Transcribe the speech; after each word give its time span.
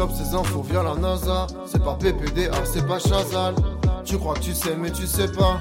chope 0.00 0.12
ces 0.12 0.34
infos 0.34 0.62
via 0.62 0.82
la 0.82 0.94
NASA. 0.94 1.46
C'est 1.66 1.82
pas 1.82 1.94
PPDA, 1.94 2.64
c'est 2.64 2.86
pas 2.86 2.98
Chazal. 2.98 3.54
Tu 4.02 4.16
crois 4.16 4.32
que 4.32 4.40
tu 4.40 4.54
sais, 4.54 4.74
mais 4.74 4.90
tu 4.90 5.06
sais 5.06 5.28
pas. 5.28 5.60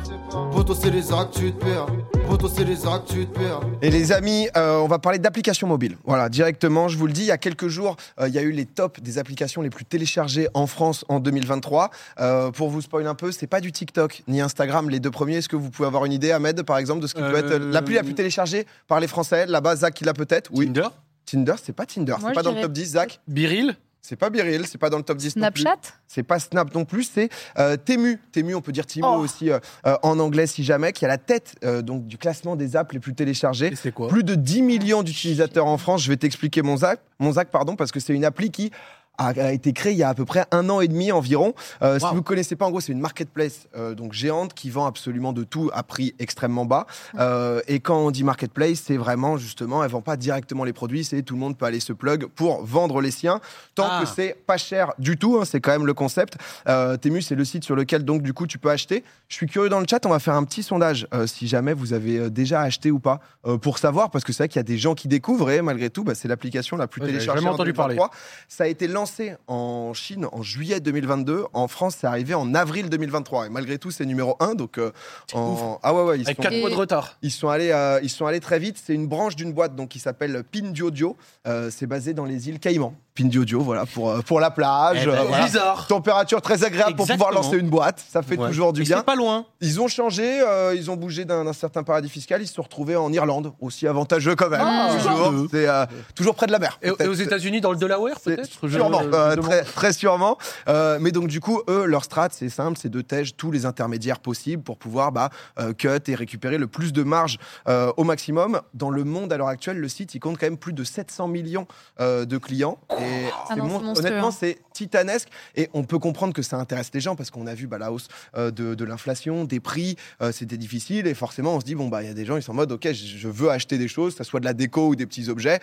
Poto, 0.54 0.74
c'est 0.74 0.92
les 0.92 1.12
actes, 1.12 1.34
tu 1.38 1.52
te 1.52 1.66
perds. 1.66 1.88
Poto, 2.26 2.48
c'est 2.48 2.64
les 2.64 2.88
actes, 2.88 3.10
tu 3.10 3.28
te 3.28 3.38
perds. 3.38 3.60
Et 3.82 3.92
les 3.92 4.14
amis, 4.14 4.48
euh, 4.56 4.78
on 4.78 4.88
va 4.88 4.98
parler 4.98 5.20
d'applications 5.20 5.68
mobiles. 5.68 5.98
Voilà, 6.06 6.30
directement, 6.30 6.88
je 6.88 6.98
vous 6.98 7.06
le 7.06 7.12
dis, 7.12 7.24
il 7.24 7.28
y 7.28 7.32
a 7.32 7.38
quelques 7.38 7.68
jours, 7.68 7.98
euh, 8.22 8.30
il 8.30 8.34
y 8.34 8.38
a 8.38 8.42
eu 8.42 8.52
les 8.52 8.66
tops 8.66 9.02
des 9.02 9.18
applications 9.18 9.62
les 9.62 9.70
plus 9.70 9.84
téléchargées 9.84 10.48
en 10.54 10.68
France 10.68 11.04
en 11.10 11.20
2023. 11.20 11.92
Euh, 12.22 12.52
pour 12.52 12.70
vous 12.70 12.80
spoiler 12.80 13.08
un 13.08 13.16
peu, 13.16 13.34
c'est 13.34 13.46
pas 13.46 13.60
du 13.60 13.74
TikTok 13.74 14.24
ni 14.30 14.40
Instagram, 14.40 14.90
les 14.90 15.02
deux 15.02 15.12
premiers. 15.12 15.36
Est-ce 15.36 15.50
que 15.50 15.58
vous 15.58 15.70
pouvez 15.70 15.88
avoir 15.88 16.06
une 16.06 16.14
idée, 16.14 16.32
Ahmed, 16.32 16.64
par 16.64 16.78
exemple, 16.78 17.02
de 17.02 17.08
ce 17.08 17.14
qui 17.14 17.22
peut 17.22 17.36
être 17.36 17.56
l'appli 17.58 17.96
la 17.96 18.04
plus 18.04 18.16
téléchargée 18.16 18.66
par 18.88 19.02
les 19.02 19.08
Français? 19.08 19.48
Là-bas, 19.48 19.76
Zach, 19.76 20.00
il 20.00 20.06
l'a 20.06 20.14
peut-être? 20.14 20.50
Oui. 20.54 20.68
Tinder 20.68 20.88
Tinder, 21.26 21.56
c'est 21.62 21.74
pas 21.74 21.86
Tinder, 21.86 22.16
c'est 22.26 22.34
pas 22.34 22.42
dans 22.42 22.54
le 22.54 22.62
top 22.62 22.72
10, 22.72 22.86
Zach. 22.92 23.20
Biril 23.28 23.76
C'est 24.10 24.16
pas 24.16 24.32
Biril, 24.32 24.66
c'est 24.66 24.80
pas 24.80 24.90
dans 24.90 24.98
le 24.98 25.04
top 25.04 25.18
10 25.20 25.36
non 25.36 25.52
plus. 25.52 25.62
Snapchat 25.62 25.82
C'est 26.08 26.24
pas 26.24 26.40
Snap 26.40 26.74
non 26.74 26.84
plus, 26.84 27.04
c'est 27.14 27.30
euh, 27.60 27.78
Temu. 27.78 28.20
Temu, 28.32 28.56
on 28.56 28.62
peut 28.62 28.72
dire 28.72 28.88
Timo 28.88 29.08
Oh. 29.08 29.20
aussi 29.20 29.52
euh, 29.52 29.60
euh, 29.86 29.98
en 30.02 30.18
anglais 30.18 30.48
si 30.48 30.64
jamais, 30.64 30.94
qui 30.94 31.06
a 31.06 31.08
la 31.08 31.20
tête 31.20 31.54
euh, 31.64 31.84
donc 31.84 32.08
du 32.08 32.18
classement 32.18 32.56
des 32.56 32.76
apps 32.76 32.92
les 32.92 33.00
plus 33.00 33.14
téléchargées. 33.14 33.68
Et 33.68 33.76
c'est 33.76 33.92
quoi? 33.92 34.08
Plus 34.08 34.24
de 34.24 34.34
10 34.34 34.64
millions 34.64 35.04
d'utilisateurs 35.04 35.68
en 35.68 35.78
France. 35.78 36.02
Je 36.02 36.10
vais 36.10 36.18
t'expliquer 36.18 36.64
mon 36.64 36.78
Zach, 36.78 37.02
mon 37.20 37.34
Zach 37.34 37.50
pardon, 37.52 37.76
parce 37.76 37.92
que 37.92 38.00
c'est 38.00 38.16
une 38.16 38.26
appli 38.26 38.50
qui 38.50 38.72
a, 39.20 39.52
été 39.54 39.74
créée 39.74 39.92
il 39.92 39.98
y 39.98 40.04
a 40.04 40.10
à 40.10 40.14
peu 40.14 40.26
près 40.26 40.46
un 40.52 40.70
an 40.70 40.82
et 40.82 40.88
demi 40.88 41.12
environ. 41.12 41.54
Euh, 41.82 42.00
Si 42.00 42.06
vous 42.16 42.24
connaissez 42.24 42.56
pas, 42.56 42.66
en 42.66 42.70
gros, 42.72 42.80
c'est 42.80 42.92
une 42.92 43.00
marketplace 43.00 43.68
euh, 43.76 43.94
donc 43.94 44.14
géante 44.14 44.54
qui 44.54 44.70
vend 44.70 44.86
absolument 44.86 45.34
de 45.34 45.44
tout 45.44 45.70
à 45.74 45.84
prix 45.84 46.16
extrêmement 46.20 46.66
bas. 46.66 46.88
Euh, 47.20 47.62
et 47.68 47.80
quand 47.80 47.98
on 48.00 48.12
dit 48.12 48.24
marketplace, 48.24 48.82
c'est 48.86 48.98
vraiment 48.98 49.38
justement, 49.38 49.84
elle 49.84 49.92
vend 49.92 50.02
pas 50.02 50.18
directement 50.18 50.64
les 50.64 50.74
produits, 50.74 51.04
c'est 51.04 51.22
tout 51.22 51.34
le 51.34 51.40
monde 51.40 51.58
peut 51.58 51.66
aller 51.66 51.80
se 51.80 51.94
plug 51.94 52.28
pour 52.28 52.64
vendre 52.64 53.02
les 53.02 53.12
siens, 53.12 53.42
tant 53.76 53.88
Ah. 53.90 54.02
que 54.04 54.08
c'est 54.08 54.36
pas 54.46 54.58
cher 54.58 54.94
du 55.00 55.18
tout. 55.18 55.38
hein, 55.40 55.46
c'est 55.46 55.60
quand 55.60 55.72
même 55.72 55.86
le 55.86 55.94
concept. 55.94 56.38
Euh, 56.68 56.96
Temu, 56.98 57.22
c'est 57.22 57.36
le 57.36 57.46
site 57.46 57.64
sur 57.64 57.76
lequel 57.76 58.06
donc 58.06 58.22
du 58.22 58.34
coup 58.34 58.48
tu 58.48 58.58
peux 58.58 58.70
acheter. 58.70 59.04
Je 59.28 59.36
suis 59.36 59.48
curieux 59.48 59.70
dans 59.70 59.80
le 59.80 59.86
chat, 59.90 60.06
on 60.06 60.10
va 60.10 60.20
faire 60.20 60.36
un 60.36 60.44
petit 60.44 60.64
sondage 60.64 61.08
euh, 61.14 61.28
si 61.28 61.48
jamais 61.48 61.74
vous 61.74 61.94
avez 61.94 62.30
déjà 62.30 62.62
acheté 62.62 62.90
ou 62.92 63.00
pas 63.00 63.20
euh, 63.46 63.58
pour 63.58 63.78
savoir, 63.78 64.10
parce 64.12 64.24
que 64.24 64.32
c'est 64.34 64.44
vrai 64.44 64.48
qu'il 64.50 64.58
y 64.60 64.62
a 64.62 64.64
des 64.64 64.78
gens 64.78 64.96
qui 64.96 65.08
découvrent 65.08 65.50
et 65.52 65.62
malgré 65.62 65.90
tout, 65.90 66.04
bah, 66.04 66.16
c'est 66.16 66.28
l'application 66.28 66.78
la 66.78 66.88
plus 66.88 67.02
Ouais, 67.02 67.08
téléchargée 67.08 67.40
jamais 67.42 67.52
en 67.52 67.56
entendu 67.56 67.74
parler. 67.74 67.96
2023. 67.96 68.16
Ça 68.48 68.64
a 68.64 68.68
été 68.68 68.88
lancé 68.88 69.09
en 69.48 69.94
Chine 69.94 70.28
en 70.32 70.42
juillet 70.44 70.80
2022. 70.80 71.46
En 71.54 71.68
France, 71.68 71.96
c'est 72.00 72.08
arrivé 72.08 72.34
en 72.34 72.54
avril 72.56 72.90
2023. 72.90 73.48
Et 73.48 73.50
malgré 73.50 73.78
tout, 73.78 73.92
c'est 73.92 74.06
numéro 74.06 74.36
1. 74.40 74.56
Donc, 74.56 74.78
euh, 74.78 74.92
en... 75.34 75.80
ah 75.84 75.94
ouais, 75.94 76.04
ouais, 76.04 76.20
ils 76.20 76.26
Avec 76.26 76.38
sont, 76.38 76.44
4 76.44 76.54
Et- 76.54 76.62
mois 76.62 76.70
de 76.70 76.76
retard. 76.76 77.18
ils 77.22 77.32
sont 77.32 77.50
allés, 77.50 77.72
euh, 77.72 78.00
ils 78.04 78.10
sont 78.10 78.26
allés 78.26 78.40
très 78.40 78.60
vite. 78.60 78.78
C'est 78.84 78.94
une 78.94 79.08
branche 79.08 79.36
d'une 79.36 79.54
boîte 79.54 79.76
donc 79.76 79.90
qui 79.90 80.00
s'appelle 80.00 80.44
Pinduoduo. 80.52 81.16
Euh, 81.48 81.70
c'est 81.72 81.88
basé 81.88 82.14
dans 82.14 82.26
les 82.26 82.50
îles 82.50 82.60
Caïmans. 82.60 82.94
Pinduoduo, 83.24 83.60
voilà 83.60 83.86
pour 83.86 84.10
euh, 84.12 84.22
pour 84.22 84.40
la 84.40 84.50
plage. 84.50 85.00
Eh 85.04 85.06
ben, 85.06 85.12
euh, 85.12 85.24
voilà. 85.28 85.44
Bizarre. 85.46 85.88
Température 85.88 86.42
très 86.42 86.64
agréable 86.64 86.96
pour 86.96 87.06
pouvoir 87.06 87.32
lancer 87.32 87.58
une 87.58 87.70
boîte. 87.70 88.02
Ça 88.10 88.22
fait 88.22 88.38
Ouais. 88.38 88.48
toujours 88.48 88.72
du 88.72 88.82
Et 88.82 88.86
bien. 88.86 89.02
Pas 89.02 89.16
loin. 89.16 89.46
Ils 89.60 89.82
ont 89.82 89.90
changé, 89.90 90.40
euh, 90.42 90.74
ils 90.74 90.90
ont 90.90 90.96
bougé 90.96 91.26
d'un 91.26 91.52
certain 91.52 91.84
paradis 91.84 92.08
fiscal, 92.10 92.42
ils 92.42 92.48
se 92.48 92.54
sont 92.54 92.62
retrouvés 92.62 92.96
en 92.96 93.12
Irlande, 93.12 93.52
aussi 93.60 93.88
avantageux 93.88 94.36
quand 94.36 94.50
même. 94.50 94.62
Ah. 94.64 94.96
toujours, 94.96 95.34
c'est 95.52 95.68
euh, 95.68 95.86
toujours 96.16 96.36
près 96.36 96.48
de 96.48 96.54
la 96.54 96.60
mer. 96.60 96.80
Et, 96.82 96.92
aux 96.92 97.14
États-Unis, 97.14 97.60
dans 97.60 97.72
le 97.72 97.78
Delaware, 97.78 98.16
C'est 98.24 98.36
peut-être? 98.38 98.70
Sûrement, 98.70 99.02
euh, 99.14 99.36
très, 99.36 99.64
très 99.64 99.92
sûrement. 99.92 100.38
Euh, 100.70 100.98
mais 101.02 101.12
donc 101.12 101.28
du 101.28 101.42
coup, 101.42 101.62
eux, 101.68 101.86
leur 101.86 102.06
strat, 102.06 102.30
c'est 102.32 102.48
simple, 102.50 102.78
c'est 102.82 102.90
de 102.90 103.02
tège 103.02 103.36
tous 103.36 103.52
les 103.52 103.66
intermédiaires 103.66 104.20
possibles 104.20 104.64
pour 104.64 104.78
pouvoir 104.78 105.12
bah, 105.12 105.30
euh, 105.60 105.74
cut 105.74 105.90
et 106.08 106.16
récupérer 106.16 106.58
le 106.58 106.68
plus 106.68 106.94
de 106.94 107.04
marge 107.04 107.38
euh, 107.68 107.92
au 107.98 108.06
maximum. 108.06 108.62
Dans 108.74 108.90
le 108.92 109.04
monde 109.04 109.34
à 109.34 109.38
l'heure 109.38 109.48
actuelle, 109.50 109.78
le 109.80 109.90
site, 109.90 110.16
il 110.16 110.20
compte 110.20 110.38
quand 110.38 110.46
même 110.46 110.58
plus 110.58 110.74
de 110.74 110.84
700 110.86 111.28
millions 111.28 111.68
euh, 112.00 112.24
de 112.26 112.38
clients. 112.38 112.78
Et 113.00 113.09
Ah 113.50 113.56
mon- 113.56 113.80
honnêtement, 114.00 114.28
hein. 114.30 114.32
c'est 114.38 114.58
titanesque. 114.74 115.30
Et 115.56 115.70
on 115.74 115.84
peut 115.84 116.00
comprendre 116.00 116.34
que 116.34 116.42
ça 116.42 116.58
intéresse 116.58 116.92
les 116.94 117.00
gens 117.02 117.16
parce 117.16 117.32
qu'on 117.32 117.48
a 117.48 117.54
vu 117.54 117.68
bah, 117.68 117.78
la 117.78 117.92
hausse 117.92 118.08
euh, 118.38 118.52
de, 118.52 118.76
de 118.76 118.86
l'inflation, 118.86 119.46
des 119.46 119.60
prix, 119.60 119.96
euh, 120.22 120.32
c'était 120.32 120.58
difficile. 120.58 121.08
Et 121.08 121.14
forcément, 121.14 121.56
on 121.56 121.60
se 121.60 121.66
dit, 121.66 121.76
bon, 121.76 121.88
bah, 121.90 122.04
il 122.04 122.08
y 122.08 122.12
a 122.12 122.14
des 122.14 122.26
gens, 122.26 122.38
ils 122.38 122.44
sont 122.44 122.52
en 122.52 122.56
mode, 122.56 122.72
OK, 122.72 122.86
je- 122.92 122.94
je 123.18 123.28
veux 123.28 123.50
acheter 123.50 123.78
des 123.78 123.88
choses, 123.88 124.14
que 124.16 124.24
ce 124.24 124.30
soit 124.30 124.40
de 124.40 124.46
la 124.46 124.54
déco 124.54 124.88
ou 124.90 124.96
des 124.96 125.06
petits 125.06 125.30
objets. 125.30 125.60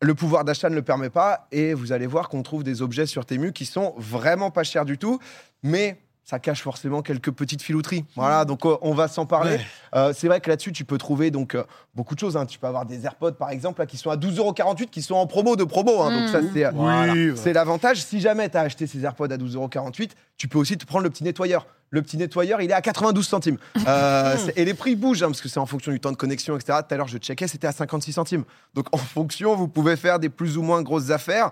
Le 0.00 0.14
pouvoir 0.14 0.44
d'achat 0.44 0.68
ne 0.68 0.74
le 0.74 0.82
permet 0.82 1.10
pas 1.10 1.46
et 1.52 1.74
vous 1.74 1.92
allez 1.92 2.08
voir 2.08 2.28
qu'on 2.28 2.42
trouve 2.42 2.64
des 2.64 2.82
objets 2.82 3.06
sur 3.06 3.24
Temu 3.24 3.52
qui 3.52 3.66
sont 3.66 3.94
vraiment 3.98 4.50
pas 4.50 4.64
chers 4.64 4.84
du 4.84 4.98
tout, 4.98 5.20
mais 5.62 5.96
ça 6.24 6.38
cache 6.38 6.62
forcément 6.62 7.02
quelques 7.02 7.30
petites 7.32 7.62
filouteries. 7.62 8.04
Voilà, 8.16 8.44
donc 8.44 8.64
euh, 8.64 8.76
on 8.82 8.94
va 8.94 9.08
s'en 9.08 9.26
parler. 9.26 9.56
Ouais. 9.56 9.66
Euh, 9.94 10.12
c'est 10.16 10.28
vrai 10.28 10.40
que 10.40 10.48
là-dessus, 10.48 10.72
tu 10.72 10.84
peux 10.84 10.96
trouver 10.98 11.30
donc 11.30 11.54
euh, 11.54 11.64
beaucoup 11.94 12.14
de 12.14 12.20
choses. 12.20 12.36
hein. 12.36 12.46
Tu 12.46 12.58
peux 12.58 12.66
avoir 12.68 12.86
des 12.86 13.04
AirPods 13.04 13.32
par 13.32 13.50
exemple 13.50 13.80
là, 13.80 13.86
qui 13.86 13.96
sont 13.96 14.10
à 14.10 14.16
12,48€ 14.16 14.86
qui 14.90 15.02
sont 15.02 15.16
en 15.16 15.26
promo 15.26 15.56
de 15.56 15.64
promo. 15.64 16.00
hein. 16.00 16.10
Donc 16.20 16.28
ça, 16.28 16.40
Mhm. 16.40 16.50
c'est 16.54 16.70
Voilà. 16.70 17.14
L'avantage. 17.52 18.02
Si 18.02 18.20
jamais 18.20 18.48
tu 18.48 18.56
as 18.56 18.60
acheté 18.62 18.86
ces 18.86 19.04
AirPods 19.04 19.30
à 19.32 19.36
12,48€, 19.36 20.10
tu 20.36 20.48
peux 20.48 20.58
aussi 20.58 20.78
te 20.78 20.86
prendre 20.86 21.04
le 21.04 21.10
petit 21.10 21.24
nettoyeur. 21.24 21.66
Le 21.90 22.00
petit 22.00 22.16
nettoyeur, 22.16 22.62
il 22.62 22.70
est 22.70 22.74
à 22.74 22.80
92 22.80 23.26
centimes. 23.26 23.58
Et 24.56 24.64
les 24.64 24.74
prix 24.74 24.96
bougent, 24.96 25.22
hein, 25.22 25.26
parce 25.26 25.40
que 25.42 25.48
c'est 25.48 25.58
en 25.60 25.66
fonction 25.66 25.92
du 25.92 26.00
temps 26.00 26.10
de 26.12 26.16
connexion, 26.16 26.56
etc. 26.56 26.78
Tout 26.88 26.94
à 26.94 26.96
l'heure, 26.96 27.08
je 27.08 27.18
checkais, 27.18 27.46
c'était 27.48 27.66
à 27.66 27.72
56 27.72 28.12
centimes. 28.14 28.44
Donc, 28.74 28.86
en 28.92 28.96
fonction, 28.98 29.54
vous 29.56 29.68
pouvez 29.68 29.96
faire 29.96 30.18
des 30.18 30.28
plus 30.30 30.56
ou 30.56 30.62
moins 30.62 30.80
grosses 30.82 31.10
affaires. 31.10 31.50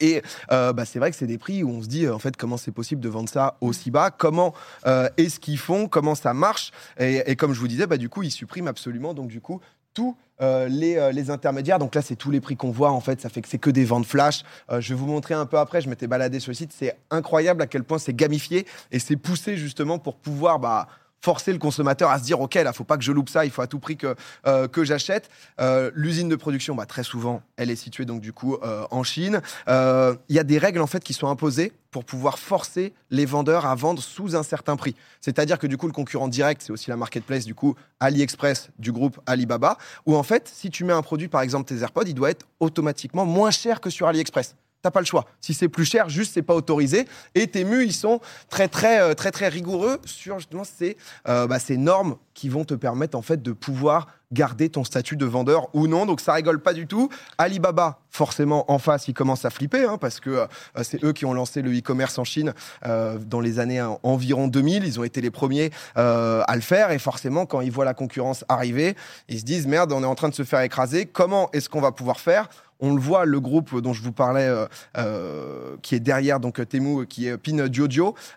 Et 0.00 0.22
euh, 0.52 0.72
bah, 0.72 0.84
c'est 0.84 0.98
vrai 0.98 1.10
que 1.10 1.16
c'est 1.16 1.26
des 1.26 1.38
prix 1.38 1.62
où 1.62 1.70
on 1.70 1.82
se 1.82 1.88
dit, 1.88 2.06
euh, 2.06 2.14
en 2.14 2.18
fait, 2.18 2.36
comment 2.36 2.56
c'est 2.56 2.72
possible 2.72 3.00
de 3.00 3.08
vendre 3.08 3.28
ça 3.28 3.56
aussi 3.60 3.90
bas? 3.90 4.10
Comment 4.10 4.54
euh, 4.86 5.08
est-ce 5.16 5.40
qu'ils 5.40 5.58
font? 5.58 5.88
Comment 5.88 6.14
ça 6.14 6.34
marche? 6.34 6.72
Et, 6.98 7.36
comme 7.36 7.52
je 7.52 7.60
vous 7.60 7.68
disais, 7.68 7.86
bah, 7.86 7.96
du 7.96 8.08
coup, 8.08 8.22
ils 8.22 8.30
suppriment 8.30 8.68
absolument, 8.68 9.14
donc 9.14 9.28
du 9.28 9.40
coup, 9.40 9.60
tous 9.92 10.16
euh, 10.40 10.66
les, 10.66 11.10
les 11.12 11.30
intermédiaires. 11.30 11.78
Donc 11.78 11.94
là, 11.94 12.02
c'est 12.02 12.16
tous 12.16 12.30
les 12.30 12.40
prix 12.40 12.56
qu'on 12.56 12.70
voit. 12.70 12.90
En 12.90 13.00
fait, 13.00 13.20
ça 13.20 13.28
fait 13.28 13.42
que 13.42 13.48
c'est 13.48 13.58
que 13.58 13.70
des 13.70 13.84
ventes 13.84 14.06
flash. 14.06 14.42
Je 14.70 14.88
vais 14.88 14.98
vous 14.98 15.06
montrer 15.06 15.34
un 15.34 15.46
peu 15.46 15.58
après. 15.58 15.80
Je 15.80 15.88
m'étais 15.88 16.08
baladé 16.08 16.40
sur 16.40 16.50
le 16.50 16.56
site. 16.56 16.72
C'est 16.76 16.96
incroyable 17.10 17.62
à 17.62 17.66
quel 17.66 17.84
point 17.84 17.98
c'est 17.98 18.14
gamifié 18.14 18.66
et 18.90 18.98
c'est 18.98 19.16
poussé 19.16 19.56
justement 19.56 19.98
pour 19.98 20.16
pouvoir 20.16 20.58
bah, 20.58 20.88
forcer 21.24 21.52
le 21.52 21.58
consommateur 21.58 22.10
à 22.10 22.18
se 22.18 22.24
dire 22.24 22.38
ok 22.38 22.54
là 22.56 22.74
faut 22.74 22.84
pas 22.84 22.98
que 22.98 23.02
je 23.02 23.10
loupe 23.10 23.30
ça 23.30 23.46
il 23.46 23.50
faut 23.50 23.62
à 23.62 23.66
tout 23.66 23.78
prix 23.78 23.96
que 23.96 24.14
euh, 24.46 24.68
que 24.68 24.84
j'achète. 24.84 25.30
Euh, 25.58 25.90
l'usine 25.94 26.28
de 26.28 26.36
production 26.36 26.74
bah, 26.74 26.84
très 26.84 27.02
souvent 27.02 27.40
elle 27.56 27.70
est 27.70 27.76
située 27.76 28.04
donc 28.04 28.20
du 28.20 28.34
coup 28.34 28.56
euh, 28.56 28.84
en 28.90 29.02
Chine. 29.02 29.40
Il 29.66 30.36
y 30.36 30.38
a 30.38 30.44
des 30.44 30.58
règles 30.58 30.82
en 30.82 30.86
fait 30.86 31.02
qui 31.02 31.14
sont 31.14 31.28
imposées 31.28 31.72
pour 31.90 32.04
pouvoir 32.04 32.38
forcer 32.38 32.92
les 33.10 33.24
vendeurs 33.24 33.64
à 33.64 33.74
vendre 33.74 34.02
sous 34.02 34.36
un 34.36 34.42
certain 34.42 34.76
prix. 34.76 34.96
C'est-à-dire 35.20 35.58
que 35.58 35.66
du 35.66 35.78
coup 35.78 35.86
le 35.86 35.92
concurrent 35.92 36.28
direct 36.28 36.60
c'est 36.62 36.72
aussi 36.72 36.90
la 36.90 36.96
marketplace 36.96 37.46
du 37.46 37.54
coup 37.54 37.74
AliExpress 38.00 38.68
du 38.78 38.92
groupe 38.92 39.18
Alibaba 39.24 39.78
où 40.04 40.16
en 40.16 40.22
fait 40.22 40.50
si 40.52 40.68
tu 40.68 40.84
mets 40.84 40.92
un 40.92 41.02
produit 41.02 41.28
par 41.28 41.40
exemple 41.40 41.66
tes 41.66 41.80
AirPods 41.80 42.04
il 42.06 42.14
doit 42.14 42.30
être 42.30 42.46
automatiquement 42.60 43.24
moins 43.24 43.50
cher 43.50 43.80
que 43.80 43.88
sur 43.88 44.06
AliExpress 44.08 44.56
T'as 44.84 44.90
pas 44.90 45.00
le 45.00 45.06
choix. 45.06 45.24
Si 45.40 45.54
c'est 45.54 45.70
plus 45.70 45.86
cher, 45.86 46.10
juste 46.10 46.34
c'est 46.34 46.42
pas 46.42 46.54
autorisé. 46.54 47.08
Et 47.34 47.46
Temu, 47.46 47.86
ils 47.86 47.94
sont 47.94 48.20
très 48.50 48.68
très 48.68 49.00
euh, 49.00 49.14
très 49.14 49.30
très 49.30 49.48
rigoureux 49.48 49.98
sur 50.04 50.38
justement 50.38 50.62
ces, 50.62 50.98
euh, 51.26 51.46
bah, 51.46 51.58
ces 51.58 51.78
normes 51.78 52.16
qui 52.34 52.50
vont 52.50 52.66
te 52.66 52.74
permettre 52.74 53.16
en 53.16 53.22
fait 53.22 53.40
de 53.40 53.52
pouvoir 53.52 54.08
garder 54.30 54.68
ton 54.68 54.84
statut 54.84 55.16
de 55.16 55.24
vendeur 55.24 55.74
ou 55.74 55.86
non. 55.86 56.04
Donc 56.04 56.20
ça 56.20 56.34
rigole 56.34 56.60
pas 56.60 56.74
du 56.74 56.86
tout. 56.86 57.08
Alibaba, 57.38 58.00
forcément 58.10 58.70
en 58.70 58.78
face, 58.78 59.08
ils 59.08 59.14
commencent 59.14 59.46
à 59.46 59.50
flipper 59.50 59.84
hein, 59.84 59.96
parce 59.96 60.20
que 60.20 60.30
euh, 60.30 60.46
c'est 60.82 61.02
eux 61.02 61.14
qui 61.14 61.24
ont 61.24 61.32
lancé 61.32 61.62
le 61.62 61.74
e-commerce 61.74 62.18
en 62.18 62.24
Chine 62.24 62.52
euh, 62.84 63.16
dans 63.18 63.40
les 63.40 63.60
années 63.60 63.80
environ 64.02 64.48
2000. 64.48 64.84
Ils 64.84 65.00
ont 65.00 65.04
été 65.04 65.22
les 65.22 65.30
premiers 65.30 65.70
à 65.94 66.54
le 66.54 66.60
faire 66.60 66.90
et 66.90 66.98
forcément 66.98 67.46
quand 67.46 67.62
ils 67.62 67.72
voient 67.72 67.86
la 67.86 67.94
concurrence 67.94 68.44
arriver, 68.50 68.96
ils 69.30 69.38
se 69.38 69.44
disent 69.44 69.66
merde, 69.66 69.92
on 69.92 70.02
est 70.02 70.06
en 70.06 70.14
train 70.14 70.28
de 70.28 70.34
se 70.34 70.42
faire 70.42 70.60
écraser. 70.60 71.06
Comment 71.06 71.48
est-ce 71.52 71.70
qu'on 71.70 71.80
va 71.80 71.92
pouvoir 71.92 72.20
faire 72.20 72.50
on 72.84 72.94
le 72.94 73.00
voit, 73.00 73.24
le 73.24 73.40
groupe 73.40 73.80
dont 73.80 73.92
je 73.92 74.02
vous 74.02 74.12
parlais, 74.12 74.46
euh, 74.46 74.66
euh, 74.98 75.76
qui 75.82 75.94
est 75.94 76.00
derrière 76.00 76.38
donc 76.38 76.60
Temu, 76.68 77.06
qui 77.06 77.26
est 77.26 77.36
Pin 77.38 77.58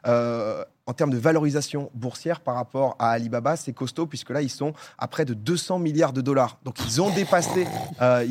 euh, 0.08 0.64
en 0.90 0.94
termes 0.94 1.10
de 1.10 1.18
valorisation 1.18 1.92
boursière 1.94 2.40
par 2.40 2.56
rapport 2.56 2.96
à 2.98 3.10
Alibaba, 3.12 3.58
c'est 3.58 3.74
costaud 3.74 4.06
puisque 4.06 4.30
là 4.30 4.42
ils 4.42 4.50
sont 4.50 4.74
à 4.98 5.08
près 5.08 5.26
de 5.26 5.34
200 5.34 5.80
milliards 5.80 6.14
de 6.14 6.22
dollars. 6.22 6.60
Donc 6.64 6.76
ils 6.86 7.02
ont 7.02 7.10
dépassé, 7.10 7.68
euh, 8.02 8.26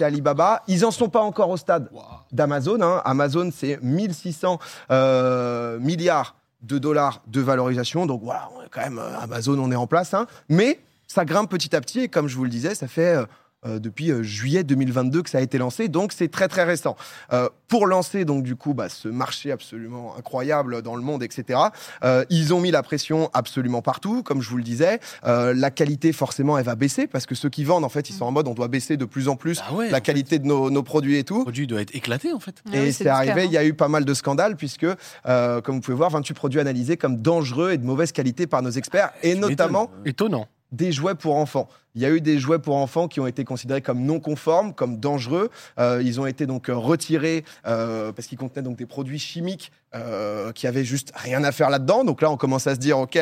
Alibaba. 0.00 0.62
Ils 0.66 0.84
en 0.86 0.90
sont 0.90 1.10
pas 1.10 1.20
encore 1.20 1.50
au 1.50 1.58
stade 1.58 1.90
d'Amazon. 2.32 2.80
hein. 2.80 3.02
Amazon 3.04 3.50
c'est 3.54 3.78
1600 3.82 4.58
euh, 4.90 5.78
milliards 5.78 6.36
de 6.62 6.78
dollars 6.78 7.22
de 7.26 7.40
valorisation. 7.42 8.06
Donc 8.06 8.22
voilà, 8.24 8.48
quand 8.70 8.80
même 8.80 8.98
euh, 8.98 9.20
Amazon, 9.20 9.58
on 9.58 9.70
est 9.70 9.76
en 9.76 9.86
place. 9.86 10.14
hein. 10.14 10.26
Mais 10.48 10.80
ça 11.06 11.24
grimpe 11.24 11.50
petit 11.50 11.74
à 11.76 11.80
petit 11.80 12.00
et 12.00 12.08
comme 12.08 12.28
je 12.28 12.36
vous 12.36 12.44
le 12.44 12.50
disais, 12.50 12.74
ça 12.74 12.86
fait 12.88 13.16
euh, 13.16 13.22
euh, 13.22 13.26
depuis 13.66 14.10
euh, 14.10 14.22
juillet 14.22 14.64
2022 14.64 15.22
que 15.22 15.30
ça 15.30 15.38
a 15.38 15.40
été 15.40 15.58
lancé, 15.58 15.88
donc 15.88 16.12
c'est 16.12 16.28
très 16.28 16.48
très 16.48 16.64
récent. 16.64 16.96
Euh, 17.32 17.48
pour 17.68 17.86
lancer 17.86 18.24
donc 18.24 18.42
du 18.42 18.56
coup 18.56 18.74
bah, 18.74 18.88
ce 18.88 19.08
marché 19.08 19.52
absolument 19.52 20.14
incroyable 20.18 20.82
dans 20.82 20.96
le 20.96 21.02
monde, 21.02 21.22
etc. 21.22 21.60
euh, 22.04 22.24
ils 22.30 22.52
ont 22.54 22.60
mis 22.60 22.70
la 22.70 22.82
pression 22.82 23.30
absolument 23.32 23.82
partout, 23.82 24.22
comme 24.22 24.42
je 24.42 24.48
vous 24.48 24.56
le 24.56 24.62
disais. 24.62 25.00
Euh, 25.24 25.54
la 25.54 25.70
qualité 25.70 26.12
forcément 26.12 26.58
elle 26.58 26.64
va 26.64 26.74
baisser 26.74 27.06
parce 27.06 27.26
que 27.26 27.34
ceux 27.34 27.48
qui 27.48 27.64
vendent 27.64 27.84
en 27.84 27.88
fait 27.88 28.10
ils 28.10 28.14
sont 28.14 28.24
en 28.24 28.32
mode 28.32 28.48
on 28.48 28.54
doit 28.54 28.68
baisser 28.68 28.96
de 28.96 29.04
plus 29.04 29.28
en 29.28 29.36
plus 29.36 29.60
Ah 29.66 29.74
ouais, 29.74 29.90
la 29.90 29.98
en 29.98 30.00
qualité 30.00 30.38
de 30.38 30.46
nos, 30.46 30.70
nos 30.70 30.82
produits 30.82 31.16
et 31.16 31.24
tout. 31.24 31.38
Le 31.38 31.44
produit 31.44 31.66
doit 31.66 31.80
être 31.80 31.94
éclaté, 31.94 32.32
en 32.32 32.40
fait. 32.40 32.62
Ah 32.66 32.76
Et 32.76 32.80
oui, 32.80 32.92
c'est 32.92 33.06
arrivé, 33.06 33.44
il 33.46 33.52
y 33.52 33.58
a 33.58 33.64
eu 33.64 33.74
pas 33.74 33.88
mal 33.88 34.04
de 34.04 34.14
scandales, 34.14 34.56
puisque, 34.56 34.86
euh, 35.26 35.60
comme 35.60 35.76
vous 35.76 35.80
pouvez 35.80 35.96
voir, 35.96 36.10
28 36.10 36.34
produits 36.34 36.60
analysés 36.60 36.96
comme 36.96 37.16
dangereux 37.16 37.72
et 37.72 37.78
de 37.78 37.84
mauvaise 37.84 38.12
qualité 38.12 38.46
par 38.46 38.62
nos 38.62 38.70
experts, 38.70 39.10
et 39.22 39.34
Tu 39.34 39.40
notamment. 39.40 39.90
Étonnant. 40.04 40.46
Des 40.72 40.92
jouets 40.92 41.14
pour 41.14 41.36
enfants. 41.36 41.68
Il 41.94 42.02
y 42.02 42.04
a 42.04 42.10
eu 42.10 42.20
des 42.20 42.38
jouets 42.38 42.60
pour 42.60 42.76
enfants 42.76 43.08
qui 43.08 43.18
ont 43.20 43.26
été 43.26 43.44
considérés 43.44 43.82
comme 43.82 44.02
non 44.02 44.20
conformes, 44.20 44.72
comme 44.72 44.98
dangereux. 44.98 45.50
Euh, 45.78 46.00
ils 46.04 46.20
ont 46.20 46.26
été 46.26 46.46
donc 46.46 46.68
euh, 46.68 46.76
retirés 46.76 47.44
euh, 47.66 48.12
parce 48.12 48.28
qu'ils 48.28 48.38
contenaient 48.38 48.62
donc 48.62 48.76
des 48.76 48.86
produits 48.86 49.18
chimiques 49.18 49.72
qui 50.54 50.68
avaient 50.68 50.84
juste 50.84 51.10
rien 51.16 51.42
à 51.42 51.50
faire 51.50 51.68
là-dedans. 51.68 52.04
Donc 52.04 52.22
là, 52.22 52.30
on 52.30 52.36
commence 52.36 52.68
à 52.68 52.76
se 52.76 52.78
dire, 52.78 52.96
ok, 52.96 53.18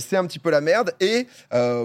c'est 0.00 0.16
un 0.18 0.26
petit 0.26 0.38
peu 0.38 0.50
la 0.50 0.60
merde. 0.60 0.92
Et 1.00 1.26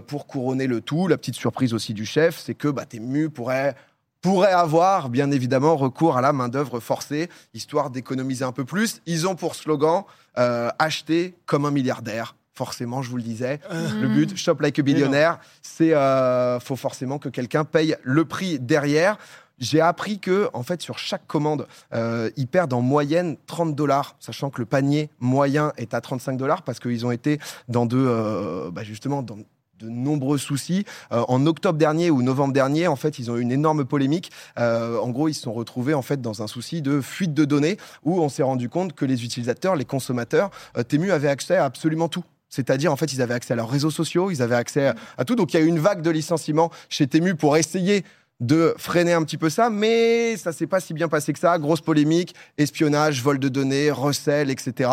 pour 0.08 0.28
couronner 0.28 0.68
le 0.68 0.82
tout, 0.82 1.08
la 1.08 1.18
petite 1.18 1.36
surprise 1.36 1.74
aussi 1.74 1.94
du 1.94 2.06
chef, 2.06 2.38
c'est 2.38 2.54
que 2.54 2.68
bah, 2.68 2.84
Temu 2.84 3.30
pourrait 3.30 3.76
pourrait 4.20 4.52
avoir 4.52 5.08
bien 5.08 5.32
évidemment 5.32 5.78
recours 5.78 6.18
à 6.18 6.22
la 6.22 6.34
main-d'œuvre 6.34 6.82
forcée, 6.82 7.30
histoire 7.54 7.92
d'économiser 7.92 8.44
un 8.44 8.52
peu 8.52 8.66
plus. 8.66 9.02
Ils 9.06 9.26
ont 9.26 9.36
pour 9.36 9.56
slogan 9.56 10.04
acheter 10.36 11.36
comme 11.46 11.64
un 11.64 11.72
milliardaire. 11.72 12.36
Forcément, 12.60 13.02
je 13.02 13.10
vous 13.10 13.16
le 13.16 13.24
disais, 13.24 13.62
le 13.72 14.10
but, 14.10 14.36
shop 14.36 14.58
like 14.60 14.78
a 14.78 14.82
billionnaire, 14.82 15.40
c'est 15.62 15.94
euh, 15.94 16.60
faut 16.60 16.76
forcément 16.76 17.18
que 17.18 17.30
quelqu'un 17.30 17.64
paye 17.64 17.96
le 18.04 18.26
prix 18.26 18.60
derrière. 18.60 19.18
J'ai 19.60 19.80
appris 19.80 20.20
que, 20.20 20.50
en 20.52 20.62
fait, 20.62 20.82
sur 20.82 21.00
chaque 21.00 21.26
commande, 21.26 21.68
euh, 21.94 22.30
ils 22.36 22.48
perdent 22.48 22.74
en 22.74 22.82
moyenne 22.82 23.38
30 23.48 23.76
dollars, 23.76 24.18
sachant 24.20 24.50
que 24.50 24.60
le 24.60 24.66
panier 24.66 25.10
moyen 25.22 25.72
est 25.78 25.94
à 25.94 26.02
35 26.02 26.36
dollars 26.36 26.64
parce 26.64 26.82
qu'ils 26.82 27.06
ont 27.06 27.12
été 27.12 27.40
dans 27.70 27.86
de, 27.86 27.96
euh, 27.98 28.72
bah, 28.72 28.84
justement, 28.84 29.24
dans 29.24 29.38
de 29.80 29.90
nombreux 29.90 30.38
soucis. 30.38 30.86
Euh, 31.12 31.24
en 31.28 31.46
octobre 31.46 31.78
dernier 31.78 32.12
ou 32.12 32.22
novembre 32.22 32.54
dernier, 32.54 32.88
en 32.88 32.96
fait, 32.96 33.20
ils 33.20 33.32
ont 33.32 33.38
eu 33.38 33.42
une 33.42 33.52
énorme 33.52 33.86
polémique. 33.86 34.32
Euh, 34.58 34.98
en 35.00 35.10
gros, 35.10 35.28
ils 35.28 35.34
se 35.34 35.42
sont 35.42 35.54
retrouvés 35.54 35.94
en 35.94 36.02
fait 36.02 36.22
dans 36.22 36.42
un 36.44 36.48
souci 36.48 36.82
de 36.82 37.02
fuite 37.02 37.34
de 37.34 37.46
données 37.46 37.78
où 38.04 38.22
on 38.22 38.30
s'est 38.30 38.44
rendu 38.44 38.70
compte 38.70 38.94
que 38.94 39.06
les 39.06 39.24
utilisateurs, 39.24 39.76
les 39.76 39.86
consommateurs, 39.86 40.52
euh, 40.78 40.84
Temu 40.84 41.12
avaient 41.12 41.30
accès 41.30 41.56
à 41.56 41.66
absolument 41.66 42.10
tout. 42.10 42.24
C'est-à-dire, 42.50 42.92
en 42.92 42.96
fait, 42.96 43.14
ils 43.14 43.22
avaient 43.22 43.34
accès 43.34 43.54
à 43.54 43.56
leurs 43.56 43.70
réseaux 43.70 43.92
sociaux, 43.92 44.32
ils 44.32 44.42
avaient 44.42 44.56
accès 44.56 44.94
à, 45.18 45.26
tout. 45.26 45.36
Donc, 45.36 45.54
il 45.54 45.60
y 45.60 45.60
a 45.60 45.64
eu 45.64 45.68
une 45.68 45.80
vague 45.80 46.02
de 46.02 46.10
licenciements 46.10 46.72
chez 46.90 47.08
Temu 47.08 47.36
pour 47.36 47.58
essayer 47.58 48.04
de 48.40 48.74
freiner 48.78 49.14
un 49.14 49.24
petit 49.24 49.38
peu 49.38 49.50
ça, 49.50 49.70
mais 49.70 50.38
ça 50.38 50.52
s'est 50.52 50.68
pas 50.68 50.80
si 50.80 50.94
bien 50.94 51.08
passé 51.10 51.34
que 51.34 51.40
ça. 51.40 51.58
Grosse 51.60 51.82
polémique, 51.82 52.34
espionnage, 52.58 53.22
vol 53.22 53.38
de 53.38 53.50
données, 53.50 53.92
recel, 53.92 54.50
etc. 54.50 54.90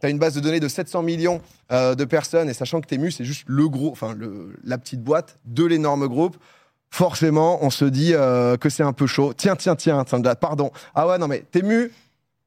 Tu 0.00 0.06
as 0.06 0.10
une 0.10 0.18
base 0.18 0.34
de 0.34 0.40
données 0.40 0.60
de 0.60 0.68
700 0.68 1.02
millions 1.02 1.40
euh, 1.72 1.94
de 1.94 2.04
personnes, 2.04 2.48
et 2.48 2.54
sachant 2.54 2.80
que 2.80 2.86
Temu, 2.86 3.10
c'est 3.10 3.24
juste 3.24 3.44
le 3.48 3.68
gros, 3.68 3.90
enfin, 3.90 4.16
la 4.64 4.78
petite 4.78 5.02
boîte 5.02 5.38
de 5.44 5.64
l'énorme 5.64 6.06
groupe, 6.06 6.36
forcément, 6.90 7.58
on 7.62 7.70
se 7.70 7.84
dit 7.84 8.14
euh, 8.14 8.56
que 8.56 8.70
c'est 8.70 8.84
un 8.84 8.92
peu 8.92 9.06
chaud. 9.06 9.34
Tiens, 9.36 9.56
tiens, 9.56 9.76
tiens, 9.76 10.04
pardon. 10.40 10.70
Ah 10.94 11.06
ouais, 11.08 11.18
non, 11.18 11.28
mais 11.28 11.44
Temu, 11.50 11.90